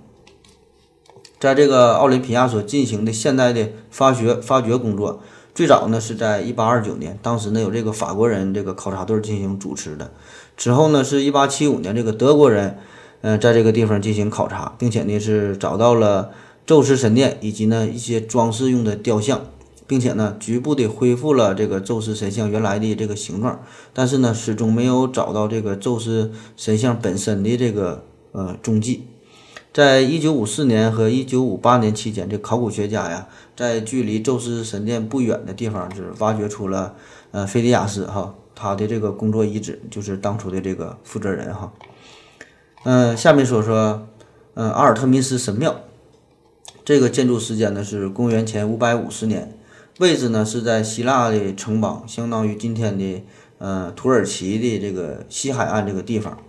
[1.39, 5.21] 在这个奥林匹亚所进行的现代的发掘发掘工作，
[5.55, 10.11] 最早呢是在一八二九年，当时呢有这个法国人这个考察队进行主持的。
[10.57, 12.77] 之后呢是一八七五年，这个德国人，
[13.21, 16.31] 嗯，在这个地方进行考察，并且呢是找到了
[16.65, 19.39] 宙斯神殿以及呢一些装饰用的雕像，
[19.87, 23.61] 并且呢局部的恢复了这个宙斯神像原来的这个形状，
[23.93, 29.05] 但是呢始终没有找到这个宙斯神像本身的这个呃踪迹。
[29.71, 36.95] 在一九五四年和一九五八年期间，这考古学家呀，在距离宙斯神殿不远的地方，就是挖掘出了
[37.31, 41.71] 呃菲迪亚斯哈他的这个工作遗址，就是当初的这个负责人哈。
[42.83, 44.07] 嗯，下面说说
[44.55, 45.79] 嗯阿尔特弥斯神庙，
[46.83, 49.55] 这个建筑时间呢是公元前五百五十年，
[49.99, 53.23] 位置呢是在希腊的城邦，相当于今天的
[53.59, 56.39] 呃土耳其的这个西海岸这个地方。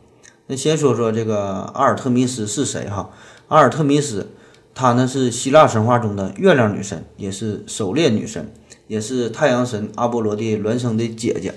[0.50, 3.08] 那先说说这个阿尔特弥斯是谁哈？
[3.46, 4.32] 阿尔特弥斯，
[4.74, 8.52] 她呢是希腊神话中的月亮女神，也是狩猎女神，
[8.88, 11.54] 也是太阳神阿波罗的孪生的姐姐，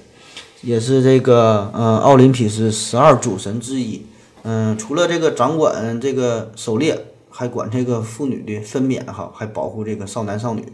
[0.61, 4.05] 也是这个呃奥林匹斯十二主神之一。
[4.43, 10.71] 嗯，除了这个掌管这个狩猎，还管这个妇女的分娩哈，还保护这个少男少女。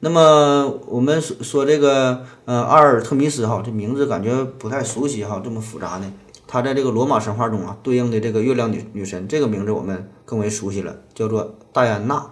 [0.00, 6.12] 那么我们说说这个呃阿尔特弥斯哈，这名字感觉不太熟悉哈，这么复杂呢？
[6.48, 12.30] 她在这个罗马神话中啊，对应的这个月亮女女神，这个名字我们更为熟悉了，叫做戴安娜。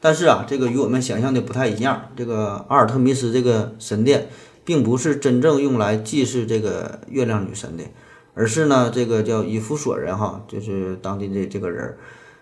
[0.00, 2.10] 但是啊，这个与我们想象的不太一样。
[2.16, 4.28] 这个阿尔特弥斯这个神殿，
[4.64, 7.84] 并不是真正用来祭祀这个月亮女神的，
[8.34, 11.96] 而是呢，这个叫伊夫索人哈，就是当地的这个人，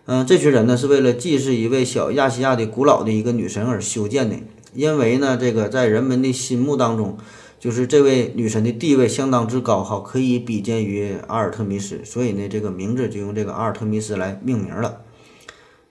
[0.07, 4.37] 嗯，这群人呢是为了祭祀一位小亚细亚的古老的一个女神而修建的，
[4.73, 7.19] 因为呢，这个在人们的心目当中，
[7.61, 15.03] 就是这位女神的地位相当之高，哈，可以比肩于阿尔特弥斯，所以呢，这个名字就用这个阿尔特弥斯来命名了。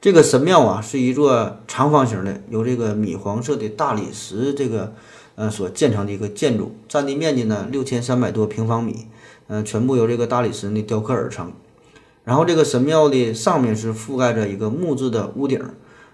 [0.01, 4.95] 这个神庙啊，是一座长方形的，由这个米黄色的大理石这个
[5.35, 9.05] 呃所建成的一个建筑，占地面积呢六千三百多平方米，
[9.47, 11.53] 嗯，全部由这个大理石呢雕刻而成。
[12.23, 15.61] 然后这个神庙的上面是覆盖着一个木质的屋顶，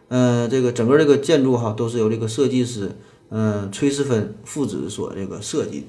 [0.09, 2.97] 嗯，这个整个这个建筑哈都是由这个设计师
[3.29, 5.85] 嗯崔斯芬父子所这个设计。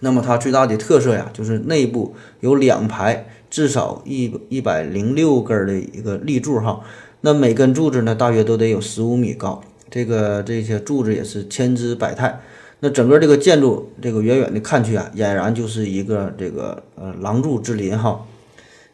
[0.00, 3.28] 那么它最大的特色呀，就是内部有两排。
[3.50, 6.80] 至少一一百零六根的一个立柱哈，
[7.20, 9.62] 那每根柱子呢，大约都得有十五米高。
[9.88, 12.40] 这个这些柱子也是千姿百态。
[12.80, 18.26] 那整个这个建筑，这个远远的看去啊，俨然就是一个这个呃廊柱之林哈。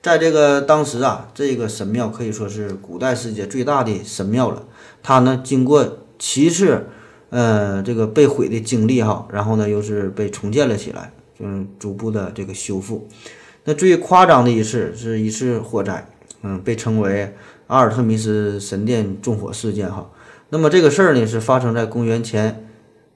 [0.03, 4.65] 在这个当时啊，这个神庙可以说是古代世界最大的神庙了。
[5.03, 6.87] 它呢，经过其次
[7.31, 13.09] 呃这个被毁的经历哈，然后呢又是被重建了起来，就是逐步的这个修复。
[13.65, 16.07] 那最夸张的一次是一次火灾，
[16.43, 17.35] 嗯，被称为
[17.67, 20.11] 阿尔特弥斯神殿纵火事件哈。
[20.51, 22.69] 那么这个事儿呢是发生在公元前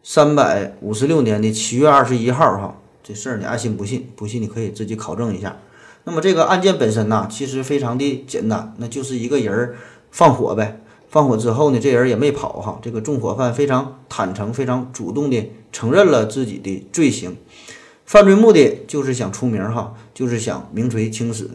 [0.02, 2.80] 三百五十六年的七月二十一号哈。
[3.02, 5.58] 这事儿你爱信不信，不信你可以自己考证一下。
[6.04, 9.76] 那么这个案件本身呢，其实非常的简单，那就是一个人儿
[10.10, 10.80] 放火呗。
[11.14, 12.80] 放火之后呢，这人也没跑哈。
[12.82, 17.36] 这个纵火犯非常坦诚、非常主动的承认了自己的罪行。
[18.04, 21.48] 犯罪目的就是想出名哈，就是想名垂青史。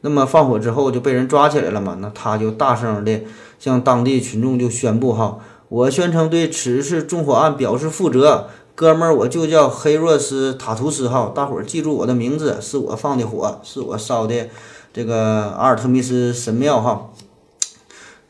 [0.00, 3.20] 那么放火之后就被人抓起来了嘛，那他就大声的
[3.60, 5.38] 向当地群众就宣布哈，
[5.68, 14.48] 我宣称对此次纵火案表示负责，哥们儿我就叫黑若斯塔图斯哈，大伙儿记住我的名字，是我放的火，是我烧的
[14.92, 17.12] 这个阿尔特弥斯神庙哈。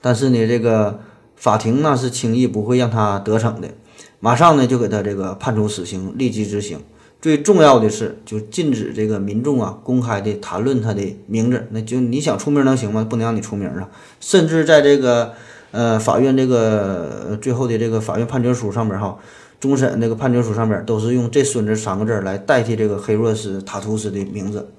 [0.01, 1.01] 但是呢，这个
[1.34, 3.68] 法庭呢是轻易不会让他得逞的，
[4.20, 6.80] 马上呢就给他这个判处死刑，立即执行。
[7.18, 11.66] 最重要的是，就禁止这个民众啊公开的谈论他的名字。
[11.70, 13.05] 那就你想出名能行吗？
[13.09, 13.88] 不能让你出名啊！
[14.20, 15.32] 甚至在这个
[15.72, 19.18] 呃法院这个最后的这个法院判决书上面哈，
[19.59, 24.70] 终审这个判决书上面都是用“这孙子”三个字来代替这个黑若斯塔图斯的名字。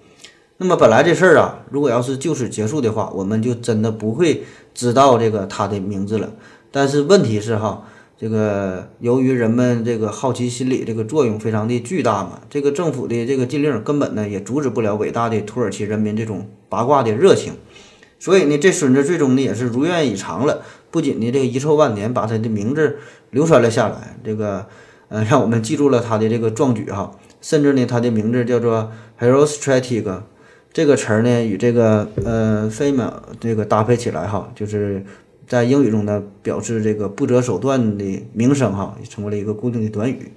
[0.57, 4.45] 那么本来这事儿啊，如果要是就此结束的话，我们就真的不会
[4.77, 6.31] 知道这个他的名字了。
[6.71, 7.83] 但是问题是哈。
[8.19, 17.53] 这个由于人们这个好奇心理这个作用非常的巨大嘛，这个政府的这个禁令根本呢也阻止不了伟大的土耳其人民这种八卦的热情，
[18.17, 22.97] 所以呢这孙子最终呢也是如愿以偿了，不仅呢这个遗臭万年，把他的名字
[23.29, 24.65] 流传了下来，这个
[25.09, 30.21] 呃让我们记住了他的这个壮举哈，甚至呢他的名字叫做 Herostratic，
[30.77, 35.03] 这个词儿呢与这个呃 famous 这个搭配起来哈，就是。
[35.47, 40.33] 在英语中呢，表示这个不择手段的名声哈，成为了一个固定的短语。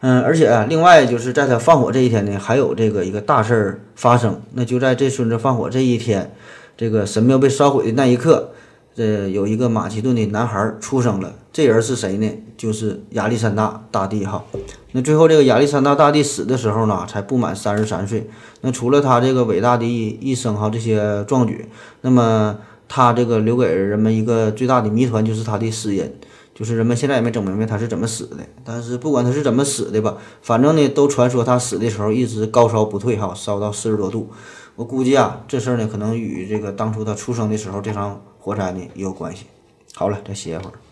[0.00, 4.42] 嗯，而且啊，另外就是在他放火这一天呢，还有这个一个大事儿发生。
[4.52, 6.30] 那就在这孙子放火这一天，
[6.76, 8.50] 这个神庙被烧毁的那一刻，
[8.94, 11.34] 这有一个马其顿的男孩出生了。
[11.50, 12.30] 这人是谁呢？
[12.58, 14.44] 就是亚历山大大帝哈。
[14.92, 18.30] 那最后这个亚历山大大帝死的时候呢，才不满三十三岁。
[18.60, 21.66] 那除了他这个伟大的一生哈，这些壮举，
[22.02, 22.58] 那么。
[22.94, 26.12] 他这个留给人们一个最大的谜团，就是他的死因，
[26.54, 28.36] 就是人们现在也没整明白他是怎么死的。
[28.66, 34.28] 但是不管他是怎么死的吧，反正呢，都传说他死的时候一直高烧不退，哈，烧到四十多度。
[34.76, 39.46] 我估计啊，这事儿呢，可能与这个当初他出生的时候这场火灾呢也有关系。
[39.94, 40.91] 好了，再歇一会儿。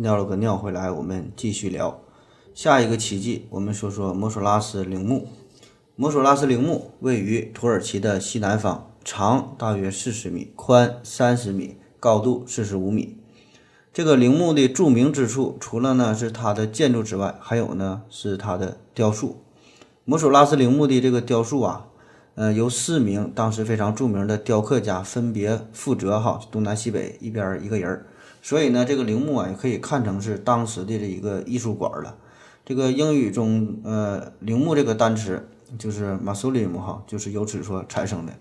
[0.00, 2.00] 尿了个尿回来，我们继续聊
[2.54, 3.46] 下一个奇迹。
[3.50, 5.26] 我们说说摩索拉斯陵墓。
[5.96, 13.16] 摩索拉斯陵墓位于土耳其的西南方，长大约四十米，宽三十米，高度四十五米。
[13.92, 19.42] 这个陵墓的著名之处，除了呢是它的建筑之外，还有呢是它的雕塑。
[20.04, 21.86] 摩索拉斯陵墓的这个雕塑啊，
[22.36, 28.06] 呃，由四名当时非常著名的雕刻家分别负责哈，东南西北一边一个人儿。
[28.48, 32.16] 所以呢，这个陵墓啊，也可以看成是当时的这一个艺术馆了。
[32.64, 35.46] 这个英语中，呃，陵墓这个单词
[35.78, 38.32] 就是 mausoleum 哈，就是由此所产生的。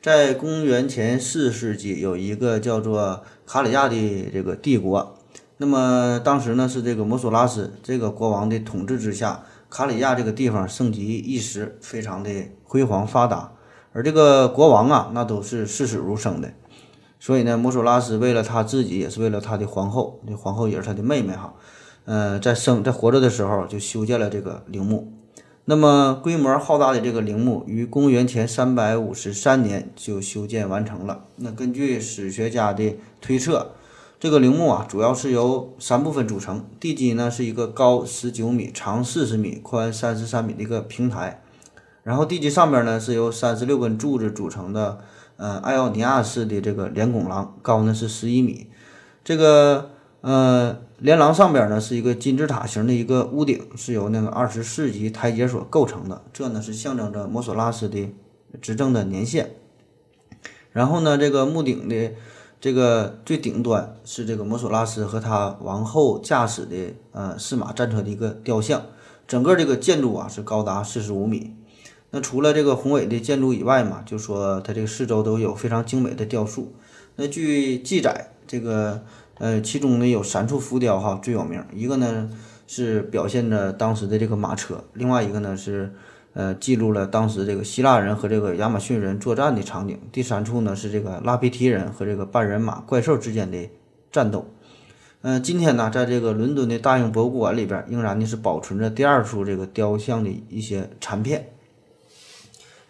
[0.00, 5.14] 在公元前四世纪，有一个叫做卡里亚的这个帝国。
[5.58, 12.30] 那么当时呢，是这个摩索拉斯这个国王的统治之下，卡里亚这个地方盛极一时，非常的
[12.62, 13.52] 辉煌发达。
[13.92, 16.50] 而这个国王啊，那都是视死如生的。
[17.24, 21.54] 所以呢，摩索拉斯为了他自己，也是为了他的皇后，这皇后也是他的妹妹哈。
[22.04, 25.10] 呃，在生在活着的时候，就修建了这个陵墓。
[25.64, 31.24] 那么规模浩大的这个陵墓，于公元前三百五十三年就修建完成了。
[31.36, 33.70] 那根据史学家的推测，
[34.20, 36.66] 这个陵墓啊，主要是由三部分组成。
[36.78, 41.40] 地基呢是一个高十九米、长四十米、宽三十三米的一个平台，
[42.02, 44.98] 然后地基上边呢是由三十六根柱子组成的，
[45.36, 48.68] 呃，艾奥尼亚式的这个连拱廊，高呢是十一米。
[49.22, 50.78] 这个呃。
[51.00, 56.22] 连廊上边呢是一个金字塔形的一个屋顶，是由那个二十四级台阶所构成的。
[56.32, 58.14] 这呢是象征着摩索拉斯的
[58.62, 59.50] 执政的年限。
[60.70, 62.12] 然后呢，这个墓顶的
[62.58, 68.80] 这个最顶端是这个摩索拉斯和他王后驾驶的呃四马战车的一个雕像。
[69.26, 71.54] 整个这个建筑啊是高达四十五米。
[72.14, 76.72] 那除了这个宏伟的建筑以外嘛，就说它这个四周都有非常精美的雕塑。
[77.16, 79.02] 那据记载，这个。
[79.38, 82.30] 呃，其中呢有三处浮雕哈最有名，一个呢
[82.68, 85.92] 是表现着当时的这个马车，另外一个呢是
[86.34, 93.58] 呃记录了当时这个希腊人和这个亚马逊人作战的场景，第三处呢是这个拉皮提人和这个半人马怪兽之间的
[94.12, 94.46] 战斗。
[95.22, 101.48] 嗯，今天呢，在这个伦敦的大英博物馆里边，仍然呢是保存着第二处这个雕像的一些残片。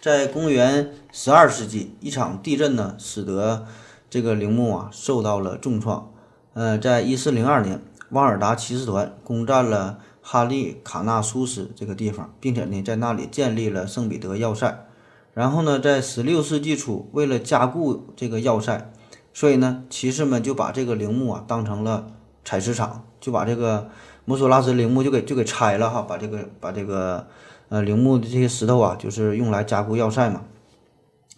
[0.04, 3.64] 在公元十二世纪，一场地震呢使得
[4.10, 6.12] 这个陵墓啊受到了重创。
[6.52, 7.80] 呃，在一四零二年，
[8.10, 14.86] 瓦尔达骑士团攻占了哈利卡纳苏斯这个地方，并且呢，在那里建立了圣彼得要塞。
[15.32, 18.92] 然后呢，在十六世纪初，为了加固这个要塞，
[19.32, 22.08] 所以呢，骑士们就把这个陵墓啊当成了
[22.44, 23.88] 采石场，就把这个
[24.26, 27.26] 摩索拉斯陵墓就给就给拆了哈，把这个把这个
[27.68, 30.42] 呃陵墓的这些石头啊，就是用来加固要塞嘛，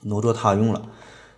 [0.02, 0.82] 挪作他用了。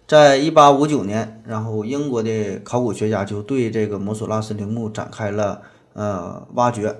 [0.06, 5.60] 在一八五九年，然后英国的考古学家就对这个摩索拉斯陵墓展开了
[5.92, 6.96] 呃挖掘，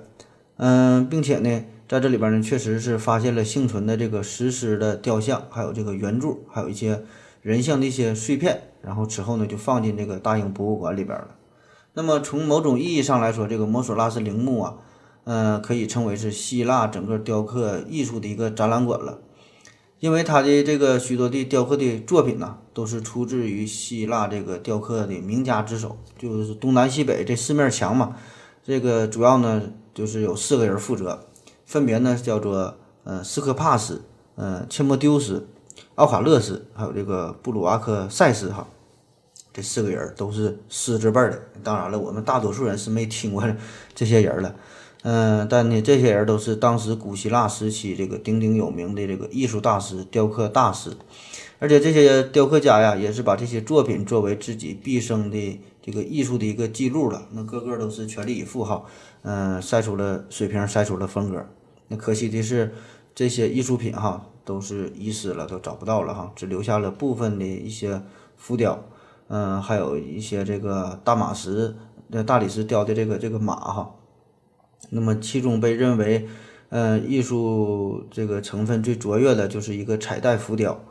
[0.59, 7.03] 嗯，并且呢，在这里边呢，确实是发现了幸存的这个石狮的雕像，还有这个圆柱，还有一些
[7.41, 11.28] 人像的一些碎片，然后此后呢，就放进这个大英博物馆里边了。
[11.95, 14.74] 那么从某种意义上来说，这个摩索拉斯陵墓啊，
[15.31, 19.18] 嗯，可以称为是希腊整个雕刻艺术的一个展览馆了。
[20.01, 28.16] 因为他的这个许多的雕刻的作品呢，都是出自于希腊这个雕刻的名家之手，就是东南西北这四面墙嘛。
[28.64, 29.62] 这个主要呢
[29.93, 31.26] 就是有四个人负责，
[31.66, 34.01] 分别呢叫做呃斯科帕斯、
[34.37, 35.47] 呃切莫丢斯、
[35.97, 38.66] 奥卡勒斯，还有这个布鲁阿克塞斯哈。
[39.53, 41.39] 这四个人都是狮子辈的。
[41.62, 43.45] 当然了，我们大多数人是没听过
[43.95, 44.55] 这些人了。
[45.03, 50.91] 嗯，但呢，这些人都是当时古希腊时期这个鼎鼎有名的这个艺术大师、雕刻大师，
[51.61, 57.29] 而且这些雕刻家呀，也是把这些作品作为自己毕生的这个艺术的一个记录了。
[57.31, 58.83] 那个个都是全力以赴哈，
[59.23, 61.47] 嗯，晒出了水平，晒出了风格。
[61.87, 62.75] 那可惜的是，
[63.15, 68.03] 这些艺术品哈都是遗失了，都找不到了哈，只留下了部分的一些
[68.37, 68.83] 浮雕，
[69.29, 71.77] 嗯，还有一些这个大马石、
[72.09, 73.95] 那大理石雕的这个这个马哈。
[74.91, 76.26] 那么，其中被认为，
[76.70, 80.83] 呃，艺术这个成分最卓越的就是一个彩带浮雕，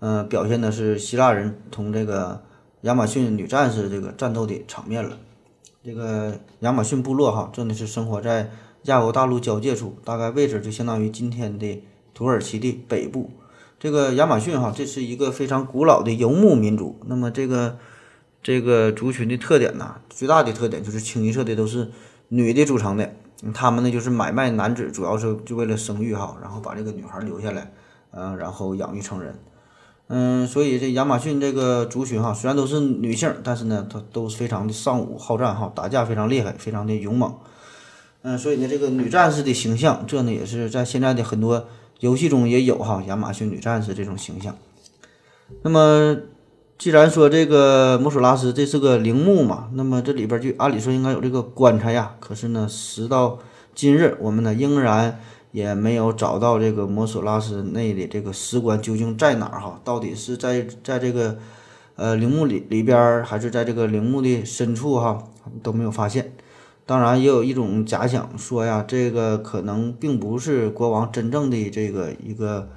[0.00, 2.42] 呃，表现的是希腊人同这个
[2.82, 5.18] 亚马逊女战士这个战斗的场面了。
[5.84, 8.50] 这个亚马逊部落哈，真的是生活在
[8.84, 11.82] 亚欧大陆交界处，大概位置就相当于今天的
[12.12, 13.30] 土耳其的北部。
[13.78, 16.98] 这个亚马逊哈，这是一个非常古老的游牧民族。
[17.06, 17.76] 那么，这个
[18.42, 21.90] 这个族群的特点呢，最大的特点就是清一色的都是
[22.28, 23.14] 女的组成的。
[23.52, 27.72] 他们呢，就是买卖男子，主要是就为了生育哈，然后把这个女孩留下来，
[28.12, 29.34] 嗯，然后养育成人，
[30.08, 37.34] 嗯，所以这亚马逊这个族群哈，虽然都是女性，但是呢，她都非常的尚武好战哈，打架非常厉害，非常的勇猛，
[38.22, 41.66] 嗯，所以呢，这个女战士的形象，这呢也是在现在的很多
[42.00, 44.56] 游戏中也有哈，亚马逊女战士这种形象，
[45.62, 46.16] 那么。
[46.76, 52.16] 既然说这个摩索拉斯这是个陵墓嘛，那么这里边就按理说应该有这个棺材呀。
[52.18, 53.38] 可是呢，时到
[53.74, 55.20] 今日，我们呢仍然
[55.52, 59.80] 也没有找到这个摩索拉斯内的这个石棺究竟在哪儿哈？
[59.84, 61.38] 到底是在在这个
[61.94, 65.22] 呃陵墓里里边，还是在这个陵墓的深处哈？
[65.62, 66.32] 都没有发现。
[66.84, 72.68] 当然，也有一种假想说呀，这个可能并不是国王真正的这个一个。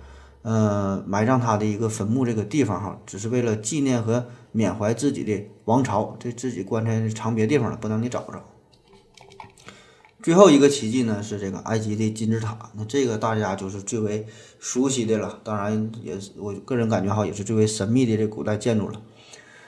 [0.47, 8.41] 呃，埋葬他的一个坟墓这个地方哈，只是为了纪念和缅怀自己的王朝，这自己棺材藏别地方了，不能你找着。
[10.23, 14.25] 最后一个奇迹呢是这个埃及的金字塔，那这个大家就是最为
[14.57, 19.01] 熟悉的了，当然也是我个人感觉哈，也是最为神秘的这古代建筑了。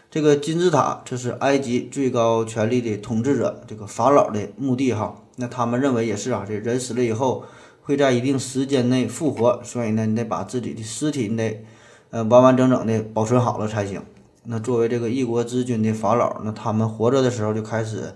[0.09, 5.23] 这个金字塔，这是埃及最高权力的统治者这个法老的墓地哈。
[5.35, 7.43] 那他们认为也是啊，这人死了以后
[7.89, 11.65] 会在一定时间内复活，所以呢，你得把自己的尸体你得
[12.11, 13.99] 呃完完整整的保存好了才行。
[14.43, 18.13] 那作为这个一国之君的法老，那他们活着的时候就开始。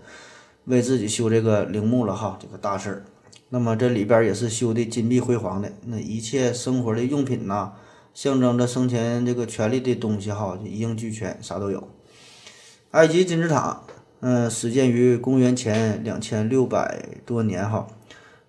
[0.65, 3.03] 为自己修这个陵墓了哈，这个大事儿。
[3.49, 7.73] 那么这里边也是修的金碧辉煌的，那一切生活的用品呐，
[8.13, 11.85] 象征着生前这个权力的东西哈，一应俱全，啥都有。
[12.91, 13.81] 埃及金字塔，
[14.21, 17.85] 嗯，始建于公元前两千六百多年哈，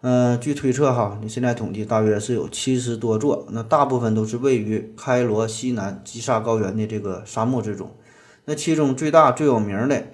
[0.07, 7.91] 嗯，据推测哈，你现在统计大约是有七十多座，那大部分都是位于开罗西南吉萨高原的这个沙漠之中。
[8.45, 10.05] 那其中最大最有名的。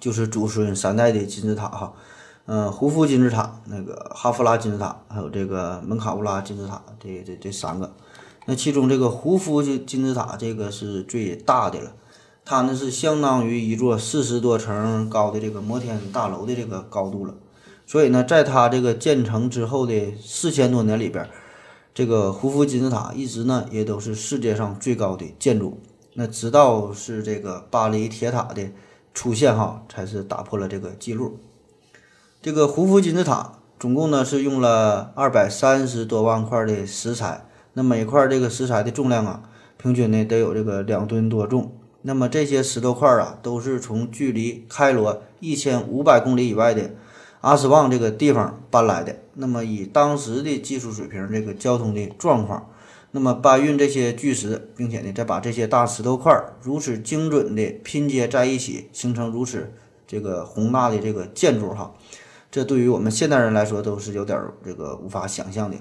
[0.00, 1.94] 就是祖孙三代的金字塔哈，
[2.44, 7.94] 嗯，胡夫金字塔、那个哈夫拉金字塔，还有这个门卡乌拉金字塔，这这这三个。
[8.44, 11.92] 那其中这个胡夫金金字塔这个是最大的了，
[12.44, 17.34] 它呢是相当于一座四十多层高的这个摩天大楼的这个高度了。
[17.86, 21.28] 所以呢，在它这个建成之后的四千多年里边，
[21.92, 25.78] 这个胡夫金字塔一直呢也都是世界上最高的建筑。
[26.14, 28.70] 那直到是这个巴黎铁塔的。
[29.16, 31.38] 出现哈，才是打破了这个记录。
[32.42, 41.76] 这个胡夫金字塔总共呢是用了二百三十多万块的石材，那每块这个石材的重量啊，平均呢得有这个两吨多重。
[42.02, 46.90] 那么这些石头块啊，都是从距离开罗一千五百公里以外的
[47.44, 49.14] 阿斯旺这个地方搬来的。
[49.34, 52.70] 那么以当时的技术水平，这个交通的状况。
[53.10, 59.70] 那么搬运这些巨石，并且呢，再把这些大石头块如此精准的拼接在一起，形成如此
[60.06, 61.94] 这个宏大的这个建筑哈，
[62.50, 65.76] 这对于我们现代人来说都是有点这个无法想象的。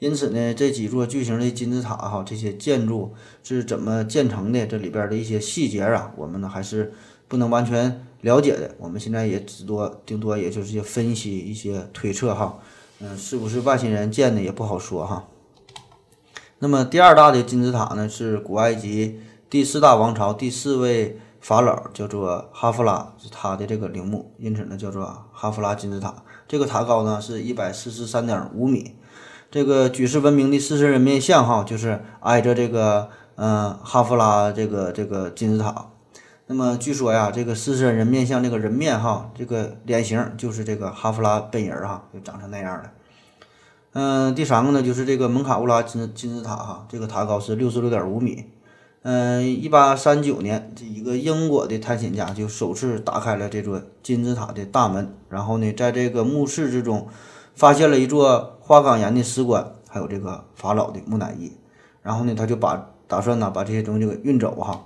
[0.00, 3.12] 因此呢，这几座巨型的金字塔哈，这些建筑
[3.44, 4.66] 是怎么建成的？
[4.66, 6.92] 这里边的一些细节啊，我们呢还是
[7.28, 8.74] 不能完全了解的。
[8.78, 12.58] 我们现在也只多顶多也就是些分析一些推测哈，
[13.00, 15.28] 嗯，是不是外星人建的也不好说哈。
[16.58, 19.20] 那么第二大的金字塔呢，是古埃及
[19.50, 26.22] 第四大王朝第四位法老，叫做哈夫拉，是他的这个陵墓，因此呢叫做哈夫拉金字塔。
[26.46, 28.94] 这个塔高呢是一百四十三点五米。
[29.50, 35.90] 这个举世闻名的狮身人面像哈，就是挨着这个嗯哈夫拉这个这个金字塔。
[36.46, 42.90] 那么据说呀，这个狮身人面像这个人面哈，这个脸型就是这个哈夫拉本人哈，就长成那样的。
[43.92, 48.44] 嗯，第三个呢，就是这个蒙卡乌拉金金字塔哈，这个塔高是六十六点五米。
[49.02, 57.08] 嗯，一八三九年，这一个英国的探险家就首次打开了这座金字塔的大门，然后呢，在这个墓室之中
[57.54, 61.52] 发现了一座花岗岩的石棺，还有这个法老的木乃伊。
[62.02, 64.84] 然后呢，他就把打算呢把这些东西给运走哈。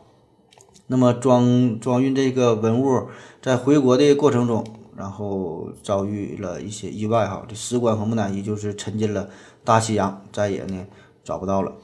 [0.87, 3.09] 那么装装运这个文物，
[3.41, 4.65] 在回国的过程中。
[4.97, 9.29] 然后遭遇了一些意外哈，这石棺和木乃伊就是沉进了
[9.63, 10.87] 大西洋，再也呢
[11.23, 11.75] 找不到了。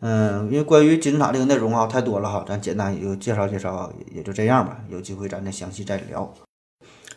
[0.00, 4.78] 嗯，因为关于金字塔这个内容啊太多了哈，咱简单也就介绍介绍，也就这样吧。
[4.90, 6.34] 有机会咱再详细再聊。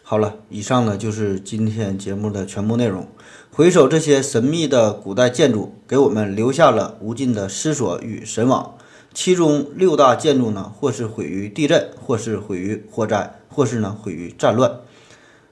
[0.04, 3.08] 好了，以上呢就是今天节目的全部内容。
[3.52, 8.76] 回首这些神秘的古代建筑，给我们留下了无尽的思索与神往。
[9.14, 13.34] 其中六大建筑呢，或是毁于地震，或是毁于火灾。
[13.50, 14.82] 或是呢毁于战乱，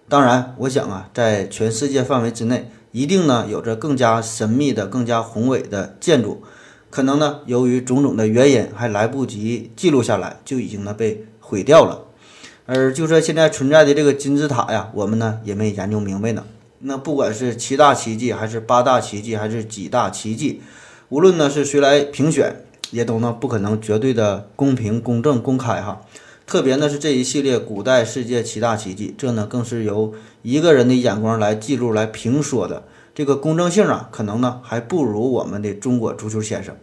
[0.07, 6.43] 当然，我想啊，在全世界范围之内，一定呢有着更加神秘的、更加宏伟的建筑，
[6.91, 12.03] 可能呢由于种种的原因，还来不及记录下来，就已经呢被毁掉了。
[12.67, 16.43] 而就说现在存在的这个金字塔呀，我们呢也没研究明白呢。
[16.81, 20.61] 那不管是七大奇迹，还是八大奇迹，还是几大奇迹，
[21.09, 26.01] 无论呢是谁来评选，也都呢不可能绝对的公平、公正、公开哈。
[26.45, 30.13] 特别呢是这一系列古代世界七大奇迹，这呢更是由
[30.43, 32.83] 一个人的眼光来记录、来评说的，
[33.15, 36.75] 这个公正性啊，可能呢还不如我们的中国足球先生。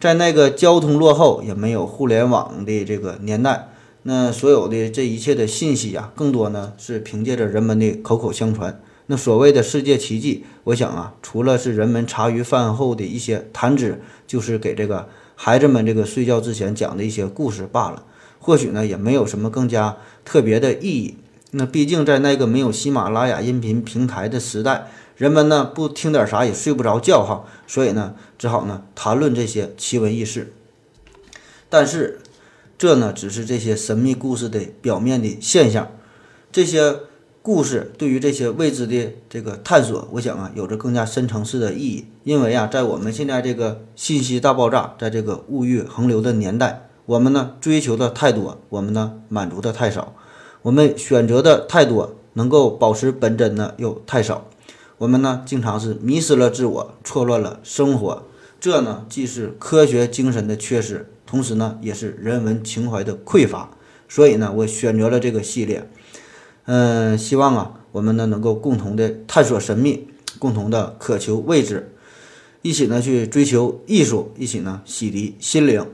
[0.00, 3.68] 在那个交通落后也没有互联网的这个年代，
[4.04, 8.80] 那所有的这一切的信息啊，更多呢是凭借着人们的口口相传。
[9.06, 18.04] 那所谓的世界奇迹，我想啊，除了是人们茶余饭后的一些谈资，就是给这个孩子们这个睡觉之前讲的一些故事罢了。
[18.38, 21.16] 或许呢，也没有什么更加特别的意义。
[21.52, 30.52] 那毕竟在那个没有喜马拉雅音频平台的时代，人们呢不听点啥也睡不着觉哈，所以呢只好呢谈论这些奇闻异事。
[31.68, 32.20] 但是
[32.76, 35.92] 这呢只是这些神秘故事的表面的现象，
[36.50, 36.96] 这些
[37.42, 42.06] 故事对于这些未知的这个探索，我想啊有着更加深层次的意义。
[42.22, 50.14] 因为啊在我们现在这个信息大爆炸，在这个物欲横流的年代，我们呢追求的太多，我们呢满足的太少，
[50.62, 52.16] 我们选择的太多。
[52.34, 54.48] 能够保持本真的又太少，
[54.96, 58.22] 我们呢经常是迷失了自我，错乱了生活。
[58.58, 63.68] 这呢既是科学精神的缺失，同时呢也是人文情怀的匮乏。
[64.08, 65.90] 所以呢，我选择了这个系列。
[66.64, 70.08] 嗯，希望啊我们呢能够共同的探索神秘，
[70.38, 71.94] 共同的渴求未知，
[72.62, 75.86] 一起呢去追求艺术，一起呢洗涤心灵，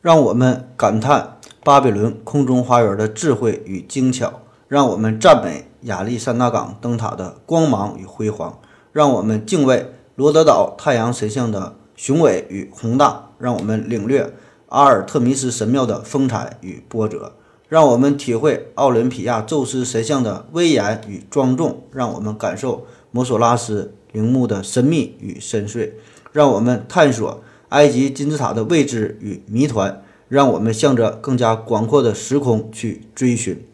[0.00, 5.66] 让我们感叹巴比伦空中花园的智慧与精巧，让我们赞美。
[5.82, 8.60] 亚历山大港灯塔的光芒与辉煌，
[8.92, 14.32] 让我们敬畏罗德岛太阳神像的雄伟与宏大；让我们领略
[14.68, 17.32] 阿尔特弥斯神庙的风采与波折；
[17.72, 25.92] 让我们体会奥林匹亚宙斯神像的威严与庄重；让我们感受摩索拉斯陵墓的神秘与深邃；
[26.32, 33.66] 让我们探索埃及金字塔的未知与谜团；让我们向着更加广阔的时空去追寻。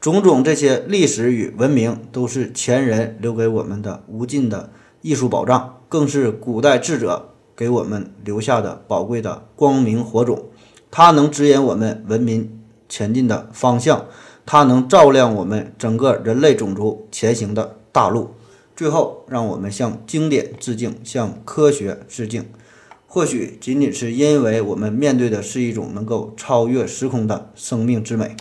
[0.00, 4.70] 种种这些历史与文明，都是前人留给我们的无尽的
[5.02, 10.46] 艺术宝藏，更是古代智者给我们留下的宝贵的光明火种。
[10.90, 12.61] 它能指引我们文明
[12.92, 14.04] 前进的方向，
[14.44, 18.34] 它能照亮我们整个人类种族前行的大路。
[18.76, 22.44] 最后，让我们向经典致敬，向科学致敬。
[23.06, 28.36] 或许仅仅是因为我们面对的是一种能够超越时空的生命之美。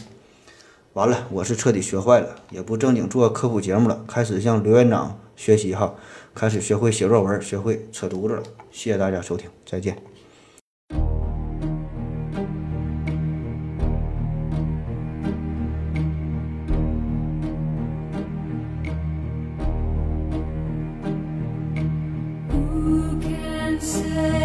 [0.91, 5.95] 完了，我是彻底学坏了，也不正经做科普节目了，开始向刘院长学习哈，
[6.35, 8.43] 开始学会写作文，学会扯犊子了。
[8.69, 10.10] 谢谢大家收听，再见。
[23.81, 24.40] Say